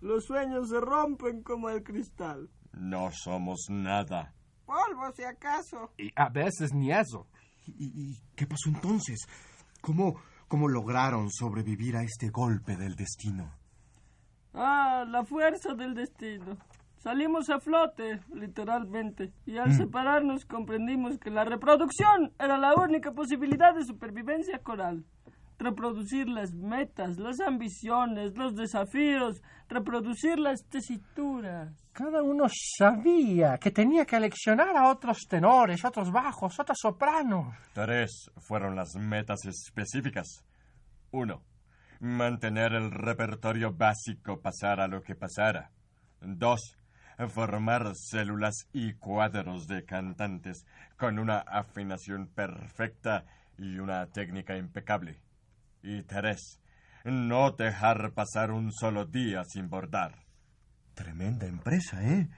Los 0.00 0.26
sueños 0.26 0.68
se 0.68 0.80
rompen 0.80 1.42
como 1.42 1.70
el 1.70 1.82
cristal. 1.82 2.48
No 2.72 3.10
somos 3.12 3.66
nada. 3.68 4.32
Polvo, 4.64 5.10
si 5.14 5.24
acaso. 5.24 5.92
Y 5.98 6.10
a 6.14 6.28
veces 6.28 6.72
ni 6.72 6.92
eso. 6.92 7.26
¿Y, 7.66 8.12
y 8.12 8.20
qué 8.36 8.46
pasó 8.46 8.68
entonces? 8.68 9.26
¿Cómo, 9.80 10.14
¿Cómo 10.46 10.68
lograron 10.68 11.30
sobrevivir 11.30 11.96
a 11.96 12.02
este 12.04 12.28
golpe 12.30 12.76
del 12.76 12.94
destino? 12.94 13.52
Ah, 14.54 15.04
la 15.08 15.24
fuerza 15.24 15.74
del 15.74 15.94
destino. 15.94 16.56
Salimos 17.02 17.50
a 17.50 17.58
flote, 17.58 18.20
literalmente, 18.32 19.32
y 19.44 19.58
al 19.58 19.72
separarnos 19.72 20.44
comprendimos 20.44 21.18
que 21.18 21.30
la 21.30 21.42
reproducción 21.42 22.30
era 22.38 22.56
la 22.58 22.74
única 22.76 23.10
posibilidad 23.10 23.74
de 23.74 23.84
supervivencia 23.84 24.60
coral. 24.60 25.04
Reproducir 25.58 26.28
las 26.28 26.54
metas, 26.54 27.18
las 27.18 27.40
ambiciones, 27.40 28.36
los 28.36 28.54
desafíos, 28.54 29.42
reproducir 29.68 30.38
las 30.38 30.64
tesituras. 30.68 31.74
Cada 31.92 32.22
uno 32.22 32.44
sabía 32.48 33.58
que 33.58 33.72
tenía 33.72 34.04
que 34.04 34.20
leccionar 34.20 34.76
a 34.76 34.88
otros 34.88 35.26
tenores, 35.28 35.84
otros 35.84 36.12
bajos, 36.12 36.60
otros 36.60 36.78
sopranos. 36.80 37.52
Tres 37.72 38.30
fueron 38.36 38.76
las 38.76 38.94
metas 38.94 39.44
específicas. 39.44 40.44
Uno, 41.10 41.42
mantener 41.98 42.74
el 42.74 42.92
repertorio 42.92 43.72
básico 43.72 44.40
pasara 44.40 44.86
lo 44.86 45.02
que 45.02 45.16
pasara. 45.16 45.72
Dos, 46.20 46.78
formar 47.28 47.94
células 47.94 48.68
y 48.72 48.94
cuadros 48.94 49.66
de 49.66 49.84
cantantes 49.84 50.66
con 50.96 51.18
una 51.18 51.38
afinación 51.38 52.28
perfecta 52.28 53.24
y 53.58 53.78
una 53.78 54.06
técnica 54.06 54.56
impecable. 54.56 55.20
Y 55.82 56.02
tres, 56.02 56.60
no 57.04 57.50
dejar 57.52 58.12
pasar 58.12 58.50
un 58.50 58.72
solo 58.72 59.06
día 59.06 59.44
sin 59.44 59.68
bordar. 59.68 60.24
Tremenda 60.94 61.46
empresa, 61.46 62.02
¿eh? 62.02 62.28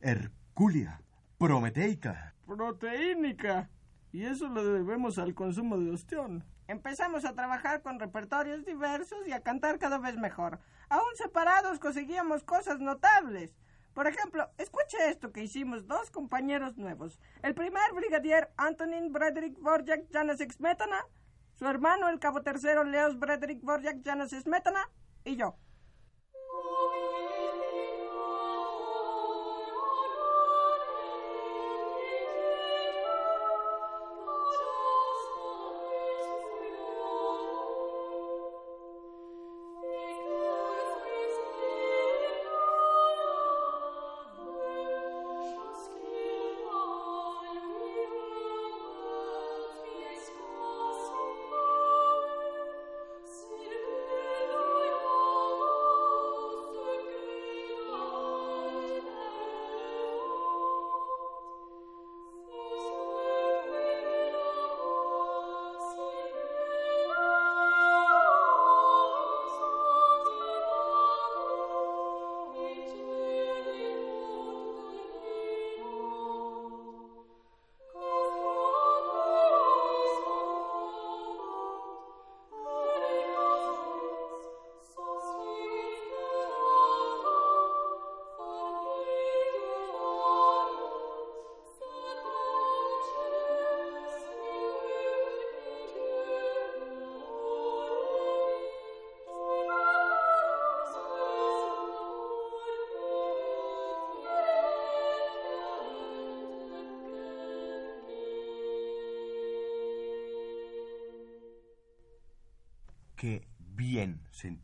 Hercúlea, 0.00 1.00
prometeica. 1.38 2.34
Proteínica. 2.46 3.70
Y 4.12 4.24
eso 4.24 4.48
lo 4.48 4.64
debemos 4.64 5.18
al 5.18 5.34
consumo 5.34 5.76
de 5.78 5.90
ostión. 5.90 6.44
Empezamos 6.68 7.24
a 7.24 7.34
trabajar 7.34 7.82
con 7.82 7.98
repertorios 7.98 8.64
diversos 8.64 9.26
y 9.26 9.32
a 9.32 9.40
cantar 9.40 9.78
cada 9.78 9.98
vez 9.98 10.16
mejor. 10.16 10.60
Aún 10.88 11.14
separados 11.16 11.78
conseguíamos 11.78 12.44
cosas 12.44 12.78
notables. 12.78 13.54
Por 13.94 14.08
ejemplo, 14.08 14.50
escuche 14.58 15.08
esto 15.08 15.30
que 15.30 15.44
hicimos 15.44 15.86
dos 15.86 16.10
compañeros 16.10 16.76
nuevos. 16.76 17.20
El 17.42 17.54
primer 17.54 17.92
brigadier 17.94 18.50
Antonin 18.56 19.12
Brederick 19.12 19.56
Borjak 19.60 20.10
Janas 20.12 20.40
Smetana, 20.40 21.06
su 21.54 21.66
hermano 21.66 22.08
el 22.08 22.18
cabo 22.18 22.42
tercero 22.42 22.82
Leos 22.82 23.18
Brederick 23.20 23.62
Borjak 23.62 24.04
Janas 24.04 24.30
Smetana 24.30 24.90
y 25.24 25.36
yo. 25.36 25.56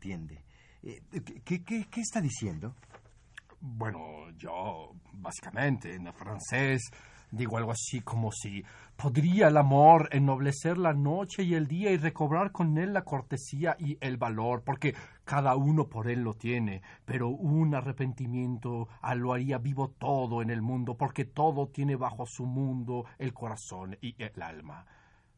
Entiende. 0.01 0.43
Eh, 0.83 1.01
¿qué, 1.45 1.63
qué, 1.63 1.85
qué 1.89 2.01
está 2.01 2.21
diciendo? 2.21 2.73
Bueno, 3.59 4.31
yo, 4.37 4.93
básicamente, 5.13 5.93
en 5.93 6.11
francés, 6.13 6.89
digo 7.29 7.57
algo 7.57 7.71
así 7.71 8.01
como 8.01 8.31
si 8.31 8.63
podría 8.95 9.49
el 9.49 9.57
amor 9.57 10.09
ennoblecer 10.11 10.79
la 10.79 10.93
noche 10.93 11.43
y 11.43 11.53
el 11.53 11.67
día 11.67 11.91
y 11.91 11.97
recobrar 11.97 12.51
con 12.51 12.79
él 12.79 12.93
la 12.93 13.03
cortesía 13.03 13.75
y 13.77 13.97
el 14.01 14.17
valor, 14.17 14.63
porque 14.65 14.95
cada 15.23 15.55
uno 15.55 15.87
por 15.87 16.09
él 16.09 16.21
lo 16.21 16.33
tiene, 16.33 16.81
pero 17.05 17.29
un 17.29 17.75
arrepentimiento 17.75 18.87
ah, 19.01 19.13
lo 19.13 19.33
haría 19.33 19.59
vivo 19.59 19.89
todo 19.99 20.41
en 20.41 20.49
el 20.49 20.63
mundo, 20.63 20.95
porque 20.97 21.25
todo 21.25 21.67
tiene 21.67 21.95
bajo 21.95 22.25
su 22.25 22.47
mundo 22.47 23.05
el 23.19 23.33
corazón 23.33 23.95
y 24.01 24.15
el 24.17 24.41
alma. 24.41 24.85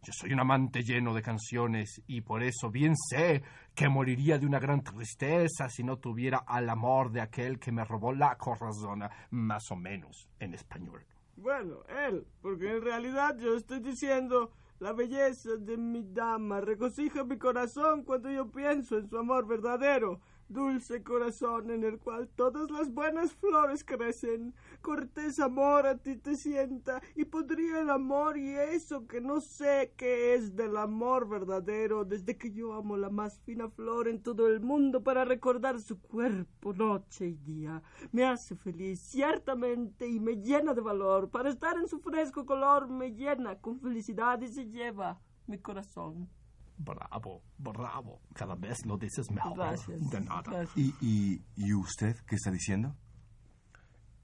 Yo 0.04 0.12
soy 0.12 0.34
un 0.34 0.42
amante 0.42 0.84
lleno 0.84 1.14
de 1.14 1.22
canciones 1.22 2.02
y 2.08 2.20
por 2.20 2.44
eso 2.44 2.70
bien 2.70 2.94
sé 2.98 3.42
que 3.74 3.88
moriría 3.88 4.38
de 4.38 4.46
una 4.46 4.60
gran 4.60 4.84
tristeza 4.84 5.70
si 5.70 5.82
no 5.82 5.98
tuviera 5.98 6.40
al 6.46 6.70
amor 6.70 7.10
de 7.10 7.22
aquel 7.22 7.58
que 7.58 7.72
me 7.72 7.86
robó 7.86 8.12
la 8.12 8.36
corazón, 8.36 9.04
más 9.32 9.72
o 9.72 9.78
menos 9.78 10.28
en 10.40 10.56
español. 10.56 11.06
Bueno, 11.38 11.84
él, 11.88 12.28
porque 12.42 12.70
en 12.70 12.82
realidad 12.82 13.38
yo 13.40 13.56
estoy 13.56 13.80
diciendo 13.80 14.52
la 14.80 14.92
belleza 14.92 15.52
de 15.58 15.78
mi 15.78 16.04
dama 16.04 16.60
regocija 16.60 17.24
mi 17.24 17.38
corazón 17.38 18.04
cuando 18.04 18.30
yo 18.30 18.52
pienso 18.52 18.98
en 18.98 19.08
su 19.08 19.18
amor 19.18 19.48
verdadero, 19.48 20.20
dulce 20.50 21.04
corazón 21.04 21.72
en 21.72 21.84
el 21.84 22.00
cual 22.00 22.30
todas 22.36 22.70
las 22.72 22.94
buenas 22.94 23.34
flores 23.34 23.84
crecen, 23.84 24.54
cortés 24.82 25.40
amor 25.40 25.88
a 25.88 25.98
ti 25.98 26.16
te 26.16 26.36
sienta, 26.36 27.02
y 27.16 27.26
podría 27.26 27.80
el 27.80 27.90
amor 27.90 28.38
y 28.38 28.50
eso 28.50 29.08
que 29.08 29.22
no 29.22 29.42
sé 29.42 29.94
qué 29.98 30.36
es 30.36 30.56
del 30.56 30.78
amor 30.78 31.28
verdadero, 31.28 32.06
desde 32.06 32.38
que 32.38 32.52
yo 32.52 32.74
amo 32.74 32.98
la 32.98 33.10
más 33.10 33.40
fina 33.42 33.70
flor 33.70 34.08
en 34.08 34.22
todo 34.22 34.48
el 34.48 34.62
mundo 34.62 35.04
para 35.04 35.26
recordar 35.26 35.80
su 35.80 36.00
cuerpo 36.02 36.74
noche 36.74 37.28
y 37.28 37.36
día, 37.36 37.82
me 38.12 38.26
hace 38.26 38.56
feliz, 38.56 39.00
ciertamente, 39.00 40.08
y 40.08 40.20
me 40.20 40.38
llena 40.38 40.74
de 40.74 40.82
valor, 40.82 41.30
para 41.30 41.50
estar 41.50 41.78
en 41.78 41.88
su 41.88 42.00
fresco 42.00 42.46
color 42.46 42.88
me 42.88 43.14
llena 43.14 43.60
con 43.60 43.80
felicidad 43.80 44.42
y 44.42 44.48
se 44.48 44.66
lleva 44.70 45.20
mi 45.48 45.58
corazón. 45.58 46.30
Bravo, 46.78 47.44
bravo. 47.58 48.22
Cada 48.34 48.56
vez 48.56 48.86
lo 48.86 48.98
dices 48.98 49.30
mejor. 49.32 49.56
Gracias. 49.56 50.10
De 50.10 50.22
nada. 50.22 50.42
Gracias. 50.42 50.78
¿Y, 50.78 50.94
y, 51.02 51.42
y 51.56 51.74
usted 51.74 52.16
qué 52.28 52.36
está 52.36 52.52
diciendo? 52.52 52.96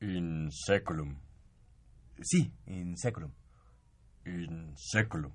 In 0.01 0.49
seculum. 0.51 1.19
Sí, 2.21 2.51
in 2.67 2.97
seculum. 2.97 3.31
In 4.25 4.73
seculum. 4.75 5.31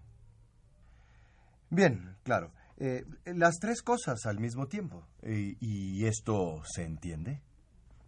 Bien, 1.70 2.16
claro. 2.22 2.52
Eh, 2.76 3.04
las 3.26 3.58
tres 3.58 3.82
cosas 3.82 4.26
al 4.26 4.38
mismo 4.40 4.66
tiempo. 4.66 5.06
¿Y 5.22 6.04
esto 6.06 6.62
se 6.64 6.84
entiende? 6.84 7.40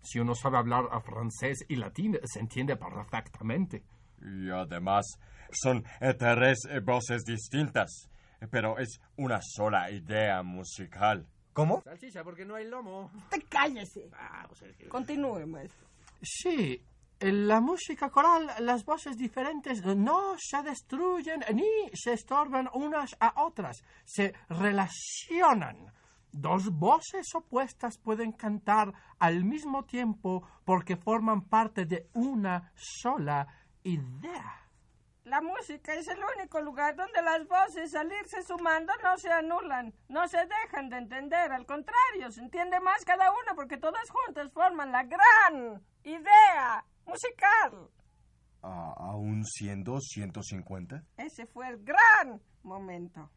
Si 0.02 0.18
uno 0.18 0.34
sabe 0.34 0.58
hablar 0.58 0.84
a 0.92 1.00
francés 1.00 1.64
y 1.68 1.76
latín, 1.76 2.18
se 2.24 2.40
entiende 2.40 2.76
perfectamente. 2.76 3.82
Y 4.20 4.50
además 4.50 5.04
son 5.52 5.84
eh, 6.00 6.14
tres 6.14 6.58
voces 6.84 7.24
distintas, 7.24 8.08
pero 8.50 8.78
es 8.78 9.00
una 9.16 9.40
sola 9.42 9.90
idea 9.90 10.42
musical. 10.42 11.26
¿Cómo? 11.52 11.80
Salchicha, 11.82 12.22
porque 12.22 12.44
no 12.44 12.54
hay 12.54 12.66
lomo. 12.66 13.10
¡Te 13.30 13.40
cállese! 13.42 14.10
Ah, 14.12 14.46
pues 14.48 14.62
Continúe, 14.88 15.46
maestro. 15.46 15.86
Sí, 16.20 16.82
en 17.18 17.48
la 17.48 17.62
música 17.62 18.10
coral 18.10 18.50
las 18.60 18.84
voces 18.84 19.16
diferentes 19.16 19.82
no 19.82 20.34
se 20.38 20.62
destruyen 20.62 21.42
ni 21.54 21.64
se 21.94 22.12
estorban 22.12 22.68
unas 22.74 23.16
a 23.20 23.42
otras, 23.42 23.82
se 24.04 24.34
relacionan. 24.50 25.92
Dos 26.30 26.68
voces 26.68 27.34
opuestas 27.34 27.96
pueden 27.96 28.32
cantar 28.32 28.92
al 29.18 29.44
mismo 29.44 29.86
tiempo 29.86 30.46
porque 30.66 30.96
forman 30.96 31.48
parte 31.48 31.86
de 31.86 32.06
una 32.12 32.70
sola 32.74 33.46
idea. 33.82 34.65
La 35.26 35.40
música 35.40 35.92
es 35.92 36.06
el 36.06 36.20
único 36.38 36.60
lugar 36.60 36.94
donde 36.94 37.20
las 37.20 37.44
voces 37.48 37.92
al 37.96 38.12
irse 38.12 38.40
sumando 38.44 38.92
no 39.02 39.18
se 39.18 39.28
anulan, 39.28 39.92
no 40.08 40.28
se 40.28 40.38
dejan 40.38 40.88
de 40.88 40.98
entender, 40.98 41.50
al 41.50 41.66
contrario, 41.66 42.30
se 42.30 42.42
entiende 42.42 42.78
más 42.78 43.04
cada 43.04 43.32
una 43.32 43.56
porque 43.56 43.76
todas 43.76 44.08
juntas 44.08 44.52
forman 44.52 44.92
la 44.92 45.02
gran 45.02 45.82
idea 46.04 46.84
musical. 47.04 47.90
Ah, 48.62 48.94
¿Aún 48.98 49.44
siendo 49.44 49.98
150? 50.00 51.02
Ese 51.16 51.44
fue 51.46 51.70
el 51.70 51.82
gran 51.82 52.40
momento. 52.62 53.28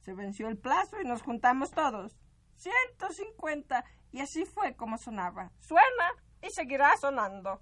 Se 0.00 0.14
venció 0.14 0.48
el 0.48 0.58
plazo 0.58 1.00
y 1.00 1.04
nos 1.04 1.22
juntamos 1.22 1.70
todos. 1.70 2.18
150. 2.56 3.84
Y 4.10 4.22
así 4.22 4.44
fue 4.44 4.74
como 4.74 4.98
sonaba. 4.98 5.52
Suena 5.60 6.10
y 6.42 6.50
seguirá 6.50 6.90
sonando. 7.00 7.60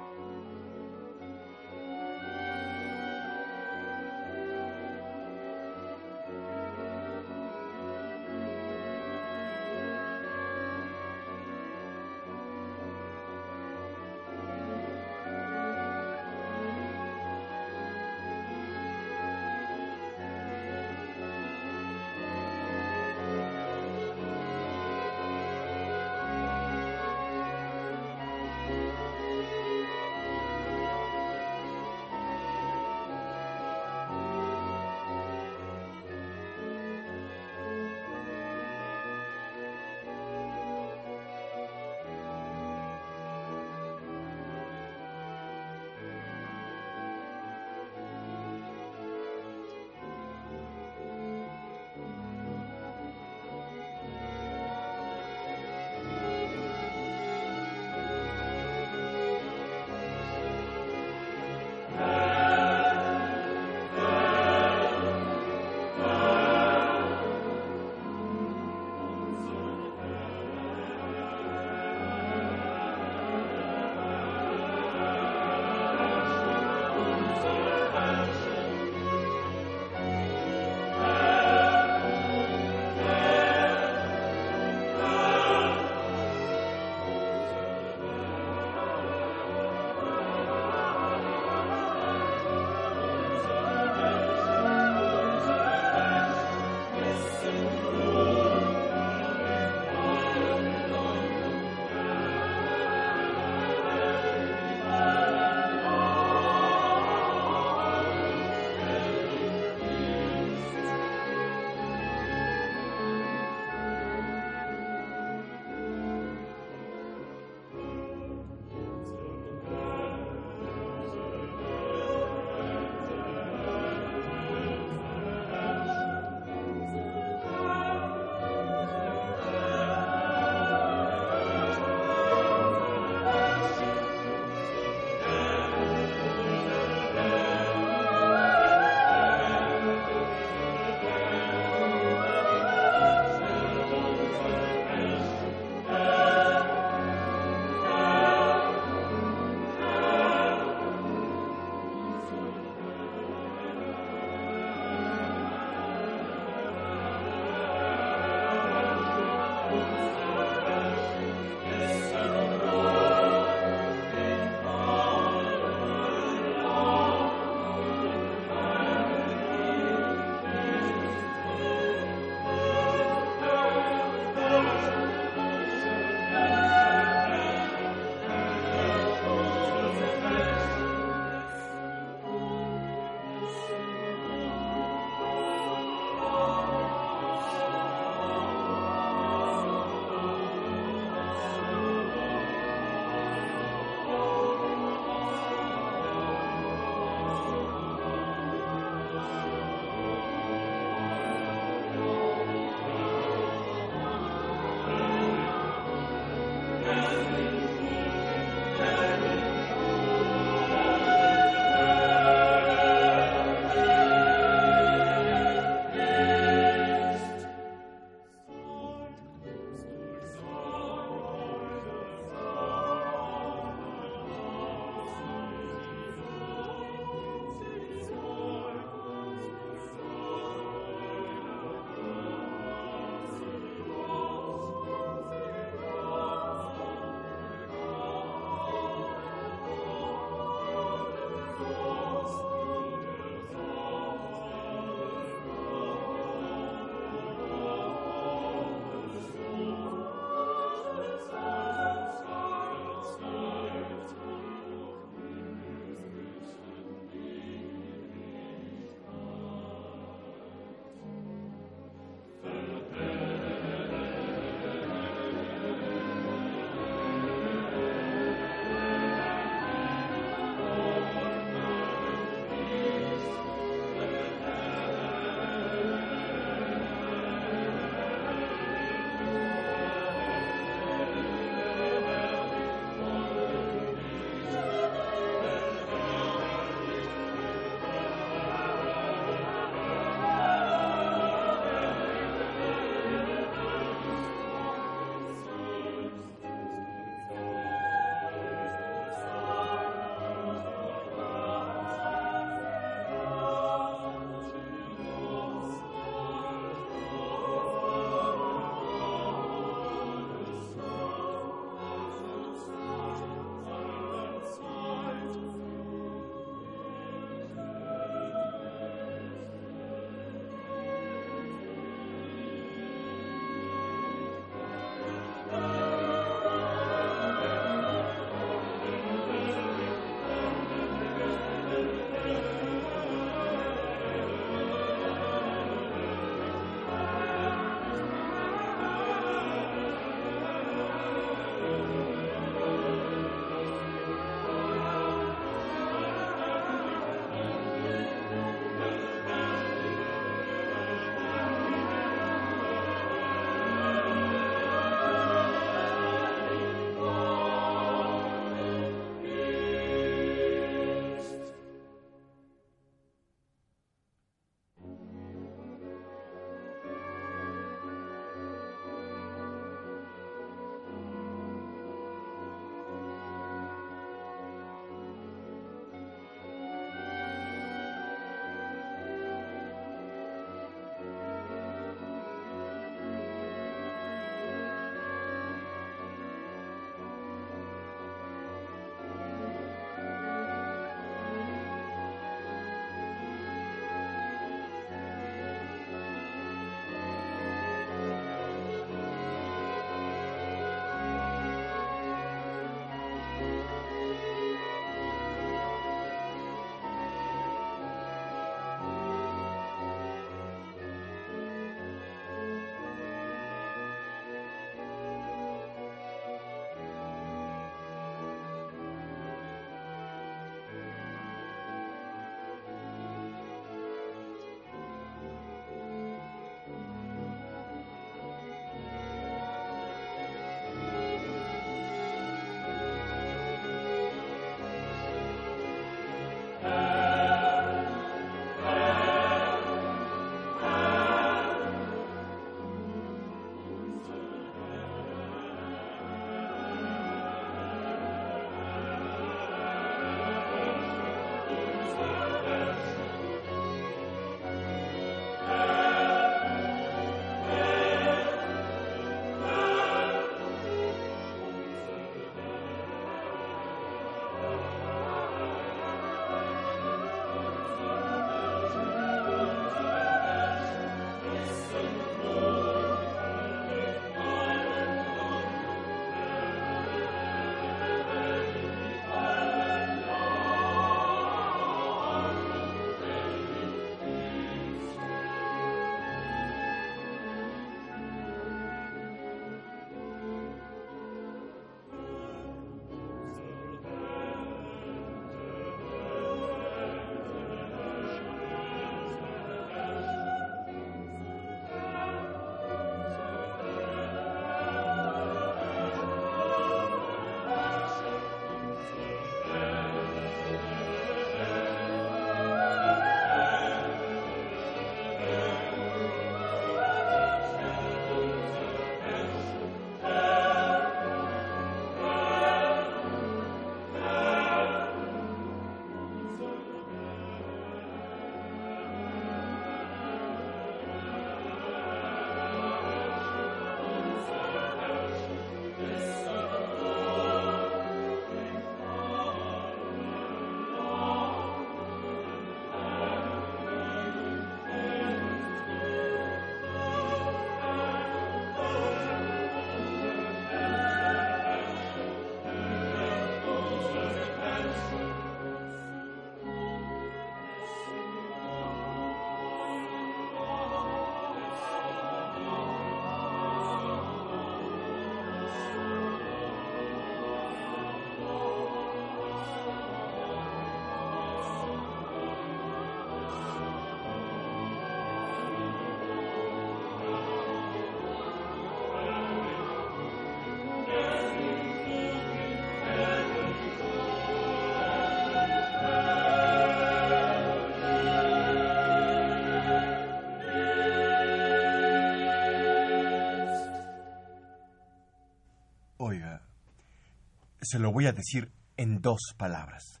Se 597.64 597.78
lo 597.78 597.92
voy 597.92 598.06
a 598.06 598.12
decir 598.12 598.52
en 598.76 599.00
dos 599.00 599.34
palabras. 599.36 600.00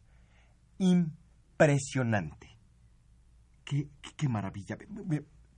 Impresionante. 0.78 2.56
Qué, 3.64 3.88
qué- 4.16 4.28
maravilla. 4.28 4.76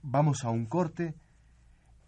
Vamos 0.01 0.43
a 0.43 0.49
un 0.49 0.65
corte 0.67 1.15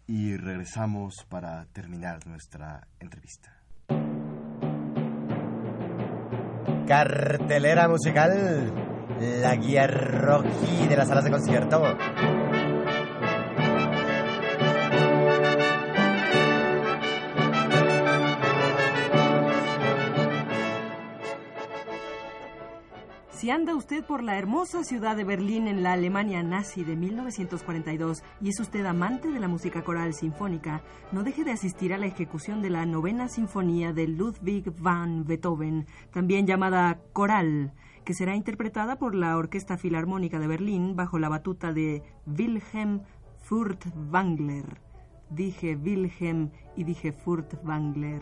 y 0.06 0.36
regresamos 0.36 1.14
para 1.28 1.66
terminar 1.66 2.26
nuestra 2.26 2.86
entrevista. 2.98 3.56
Cartelera 6.86 7.88
musical. 7.88 8.72
La 9.20 9.54
guía 9.56 9.86
Rocky 9.86 10.86
de 10.88 10.96
las 10.96 11.08
salas 11.08 11.24
de 11.24 11.30
concierto. 11.30 11.82
Si 23.40 23.48
anda 23.48 23.74
usted 23.74 24.04
por 24.04 24.22
la 24.22 24.36
hermosa 24.36 24.84
ciudad 24.84 25.16
de 25.16 25.24
Berlín 25.24 25.66
en 25.66 25.82
la 25.82 25.94
Alemania 25.94 26.42
nazi 26.42 26.84
de 26.84 26.94
1942 26.94 28.22
y 28.42 28.50
es 28.50 28.60
usted 28.60 28.84
amante 28.84 29.30
de 29.30 29.40
la 29.40 29.48
música 29.48 29.82
coral 29.82 30.12
sinfónica, 30.12 30.82
no 31.10 31.22
deje 31.22 31.42
de 31.42 31.52
asistir 31.52 31.94
a 31.94 31.96
la 31.96 32.04
ejecución 32.04 32.60
de 32.60 32.68
la 32.68 32.84
novena 32.84 33.28
sinfonía 33.28 33.94
de 33.94 34.08
Ludwig 34.08 34.70
van 34.78 35.24
Beethoven, 35.24 35.86
también 36.12 36.46
llamada 36.46 37.00
Coral, 37.14 37.72
que 38.04 38.12
será 38.12 38.36
interpretada 38.36 38.98
por 38.98 39.14
la 39.14 39.34
Orquesta 39.38 39.78
Filarmónica 39.78 40.38
de 40.38 40.46
Berlín 40.46 40.94
bajo 40.94 41.18
la 41.18 41.30
batuta 41.30 41.72
de 41.72 42.02
Wilhelm 42.26 43.04
Furtwängler. 43.38 44.82
Dije 45.30 45.76
Wilhelm 45.76 46.50
y 46.76 46.84
dije 46.84 47.12
Furtwängler. 47.12 48.20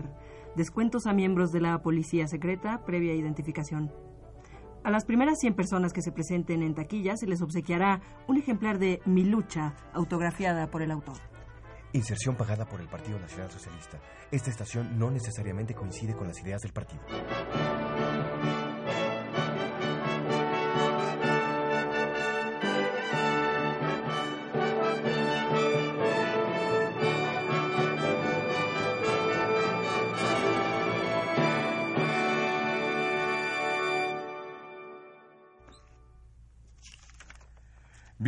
Descuentos 0.54 1.08
a 1.08 1.12
miembros 1.12 1.50
de 1.50 1.60
la 1.60 1.82
policía 1.82 2.28
secreta 2.28 2.84
previa 2.84 3.14
identificación. 3.14 3.90
A 4.88 4.90
las 4.90 5.04
primeras 5.04 5.36
100 5.38 5.52
personas 5.52 5.92
que 5.92 6.00
se 6.00 6.12
presenten 6.12 6.62
en 6.62 6.74
taquilla 6.74 7.14
se 7.14 7.26
les 7.26 7.42
obsequiará 7.42 8.00
un 8.26 8.38
ejemplar 8.38 8.78
de 8.78 9.02
Mi 9.04 9.22
lucha, 9.22 9.74
autografiada 9.92 10.70
por 10.70 10.80
el 10.80 10.90
autor. 10.90 11.18
Inserción 11.92 12.36
pagada 12.36 12.64
por 12.64 12.80
el 12.80 12.88
Partido 12.88 13.18
Nacional 13.18 13.50
Socialista. 13.50 14.00
Esta 14.30 14.48
estación 14.48 14.98
no 14.98 15.10
necesariamente 15.10 15.74
coincide 15.74 16.14
con 16.14 16.26
las 16.28 16.40
ideas 16.40 16.62
del 16.62 16.72
partido. 16.72 17.02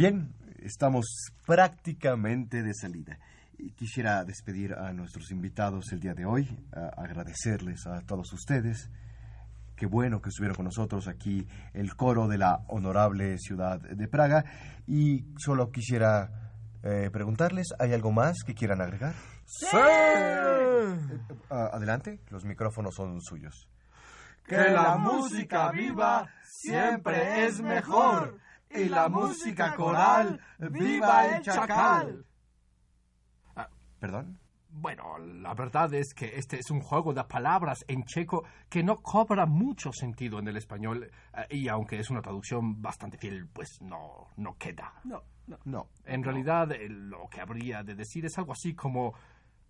Bien, 0.01 0.33
estamos 0.63 1.05
prácticamente 1.45 2.63
de 2.63 2.73
salida. 2.73 3.19
Quisiera 3.77 4.25
despedir 4.25 4.73
a 4.73 4.95
nuestros 4.95 5.31
invitados 5.31 5.93
el 5.93 6.01
día 6.01 6.15
de 6.15 6.25
hoy, 6.25 6.49
a- 6.73 7.03
agradecerles 7.03 7.87
a 7.87 8.01
todos 8.07 8.33
ustedes. 8.33 8.91
Qué 9.77 9.85
bueno 9.85 10.23
que 10.23 10.31
estuvieron 10.31 10.57
con 10.57 10.65
nosotros 10.65 11.07
aquí 11.07 11.47
el 11.75 11.95
coro 11.97 12.29
de 12.29 12.39
la 12.39 12.63
honorable 12.69 13.37
ciudad 13.37 13.79
de 13.79 14.09
Praga. 14.09 14.43
Y 14.87 15.27
solo 15.37 15.71
quisiera 15.71 16.55
eh, 16.83 17.11
preguntarles, 17.13 17.67
¿hay 17.79 17.93
algo 17.93 18.11
más 18.11 18.39
que 18.43 18.55
quieran 18.55 18.81
agregar? 18.81 19.13
¡Sí! 19.45 19.67
adelante, 21.51 22.21
los 22.31 22.47
micrófonos 22.47 22.95
son 22.95 23.21
suyos. 23.21 23.69
Que 24.47 24.57
la 24.57 24.97
música 24.97 25.71
viva 25.73 26.27
siempre 26.43 27.45
es 27.45 27.61
mejor. 27.61 28.39
Y 28.71 28.89
la 28.89 29.09
música 29.09 29.75
coral, 29.75 30.41
viva 30.59 31.27
el 31.27 31.43
chacal. 31.43 32.25
¿Perdón? 33.99 34.39
Bueno, 34.73 35.19
la 35.19 35.53
verdad 35.53 35.93
es 35.95 36.15
que 36.15 36.39
este 36.39 36.59
es 36.59 36.71
un 36.71 36.81
juego 36.81 37.13
de 37.13 37.25
palabras 37.25 37.85
en 37.89 38.05
checo 38.05 38.45
que 38.69 38.83
no 38.83 39.03
cobra 39.03 39.45
mucho 39.45 39.93
sentido 39.93 40.39
en 40.39 40.47
el 40.47 40.57
español 40.57 41.11
eh, 41.35 41.47
y 41.51 41.69
aunque 41.69 41.99
es 41.99 42.09
una 42.09 42.23
traducción 42.23 42.81
bastante 42.81 43.19
fiel, 43.19 43.49
pues 43.53 43.83
no, 43.83 44.29
no 44.37 44.57
queda. 44.57 44.95
No, 45.05 45.23
no. 45.49 45.59
No. 45.65 45.89
En 46.05 46.23
realidad, 46.23 46.71
eh, 46.73 46.89
lo 46.89 47.29
que 47.29 47.41
habría 47.41 47.83
de 47.83 47.97
decir 47.97 48.25
es 48.25 48.39
algo 48.39 48.53
así 48.53 48.75
como 48.75 49.13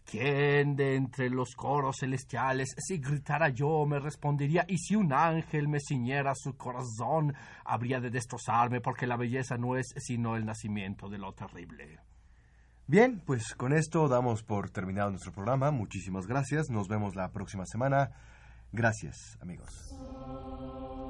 ¿Quién 0.05 0.75
de 0.75 0.97
entre 0.97 1.31
los 1.31 1.55
coros 1.55 1.99
celestiales, 2.01 2.75
si 2.79 2.99
gritara 2.99 3.49
yo, 3.51 3.87
me 3.87 4.01
respondería? 4.01 4.65
Y 4.67 4.79
si 4.79 4.97
un 4.97 5.13
ángel 5.13 5.69
me 5.69 5.79
ciñera 5.79 6.33
su 6.35 6.57
corazón, 6.57 7.35
habría 7.65 8.01
de 8.01 8.11
destrozarme, 8.11 8.81
porque 8.81 9.07
la 9.07 9.17
belleza 9.17 9.57
no 9.57 9.77
es 9.77 9.87
sino 9.97 10.37
el 10.37 10.45
nacimiento 10.45 11.09
de 11.09 11.19
lo 11.19 11.33
terrible. 11.33 12.01
Bien, 12.87 13.23
pues 13.25 13.55
con 13.55 13.73
esto 13.73 14.09
damos 14.09 14.43
por 14.43 14.71
terminado 14.71 15.11
nuestro 15.11 15.31
programa. 15.31 15.71
Muchísimas 15.71 16.27
gracias. 16.27 16.71
Nos 16.71 16.89
vemos 16.89 17.15
la 17.15 17.31
próxima 17.31 17.65
semana. 17.65 18.11
Gracias, 18.73 19.39
amigos. 19.41 19.95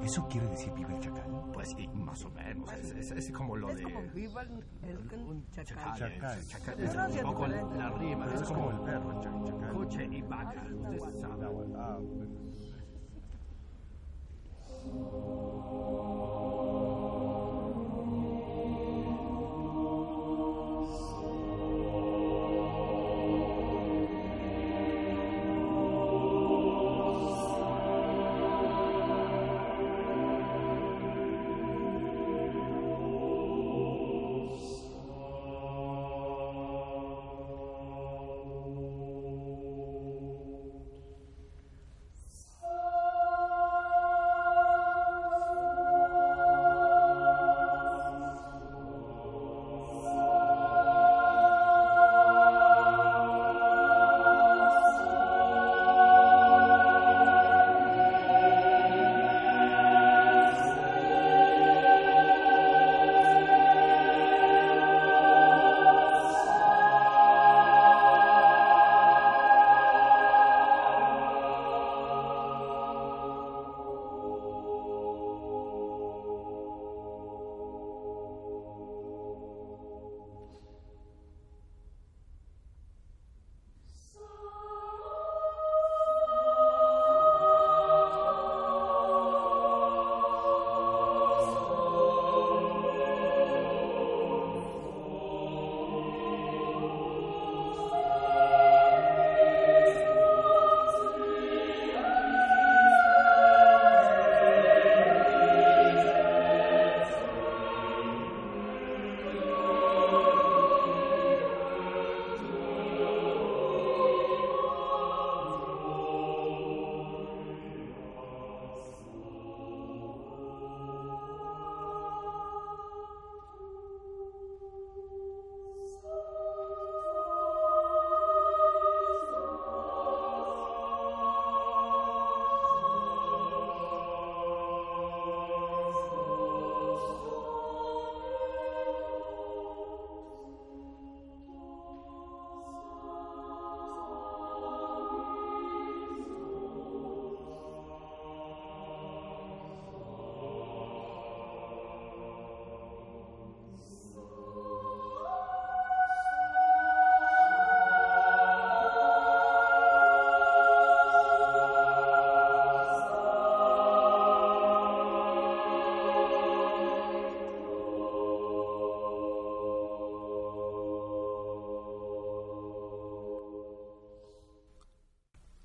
¿Eso 0.03 0.27
quiere 0.27 0.47
decir 0.49 0.73
vive 0.73 0.95
el 0.95 0.99
chacal? 0.99 1.29
Pues 1.53 1.69
sí, 1.77 1.87
más 1.93 2.23
o 2.25 2.29
menos. 2.31 2.71
Es, 2.73 2.91
es- 2.91 3.11
es 3.11 3.31
como 3.31 3.55
lo 3.55 3.67
de. 3.67 3.85
viva 4.13 4.41
el, 4.41 4.63
Chacal, 5.51 5.93
Chacal. 5.97 6.39
es- 6.39 6.47
chacal, 6.49 6.79
es 6.79 6.95
un 6.95 7.21
poco 7.31 7.47
la 7.47 7.89
rima, 7.91 8.25
es 8.33 8.41
como 8.43 8.71
el 8.71 8.79
perro, 8.81 9.21
chacal. 9.21 9.73
coche 9.73 10.05
y 10.11 10.21
vaca. 10.21 10.65
Usted 10.89 11.21
sabe. 11.21 11.45
Ah, 11.77 11.99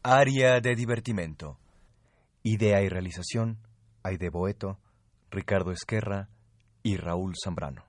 Área 0.09 0.61
de 0.61 0.77
divertimento. 0.77 1.59
Idea 2.45 2.81
y 2.81 2.89
realización, 2.89 3.59
Aide 4.05 4.31
Boeto, 4.31 4.79
Ricardo 5.33 5.73
Esquerra 5.73 6.29
y 6.85 6.97
Raúl 6.97 7.35
Zambrano. 7.43 7.85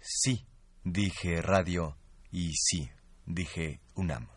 Sí, 0.00 0.48
dije 0.82 1.42
radio 1.42 1.96
y 2.32 2.54
sí, 2.54 2.90
dije 3.24 3.80
UNAM. 3.94 4.33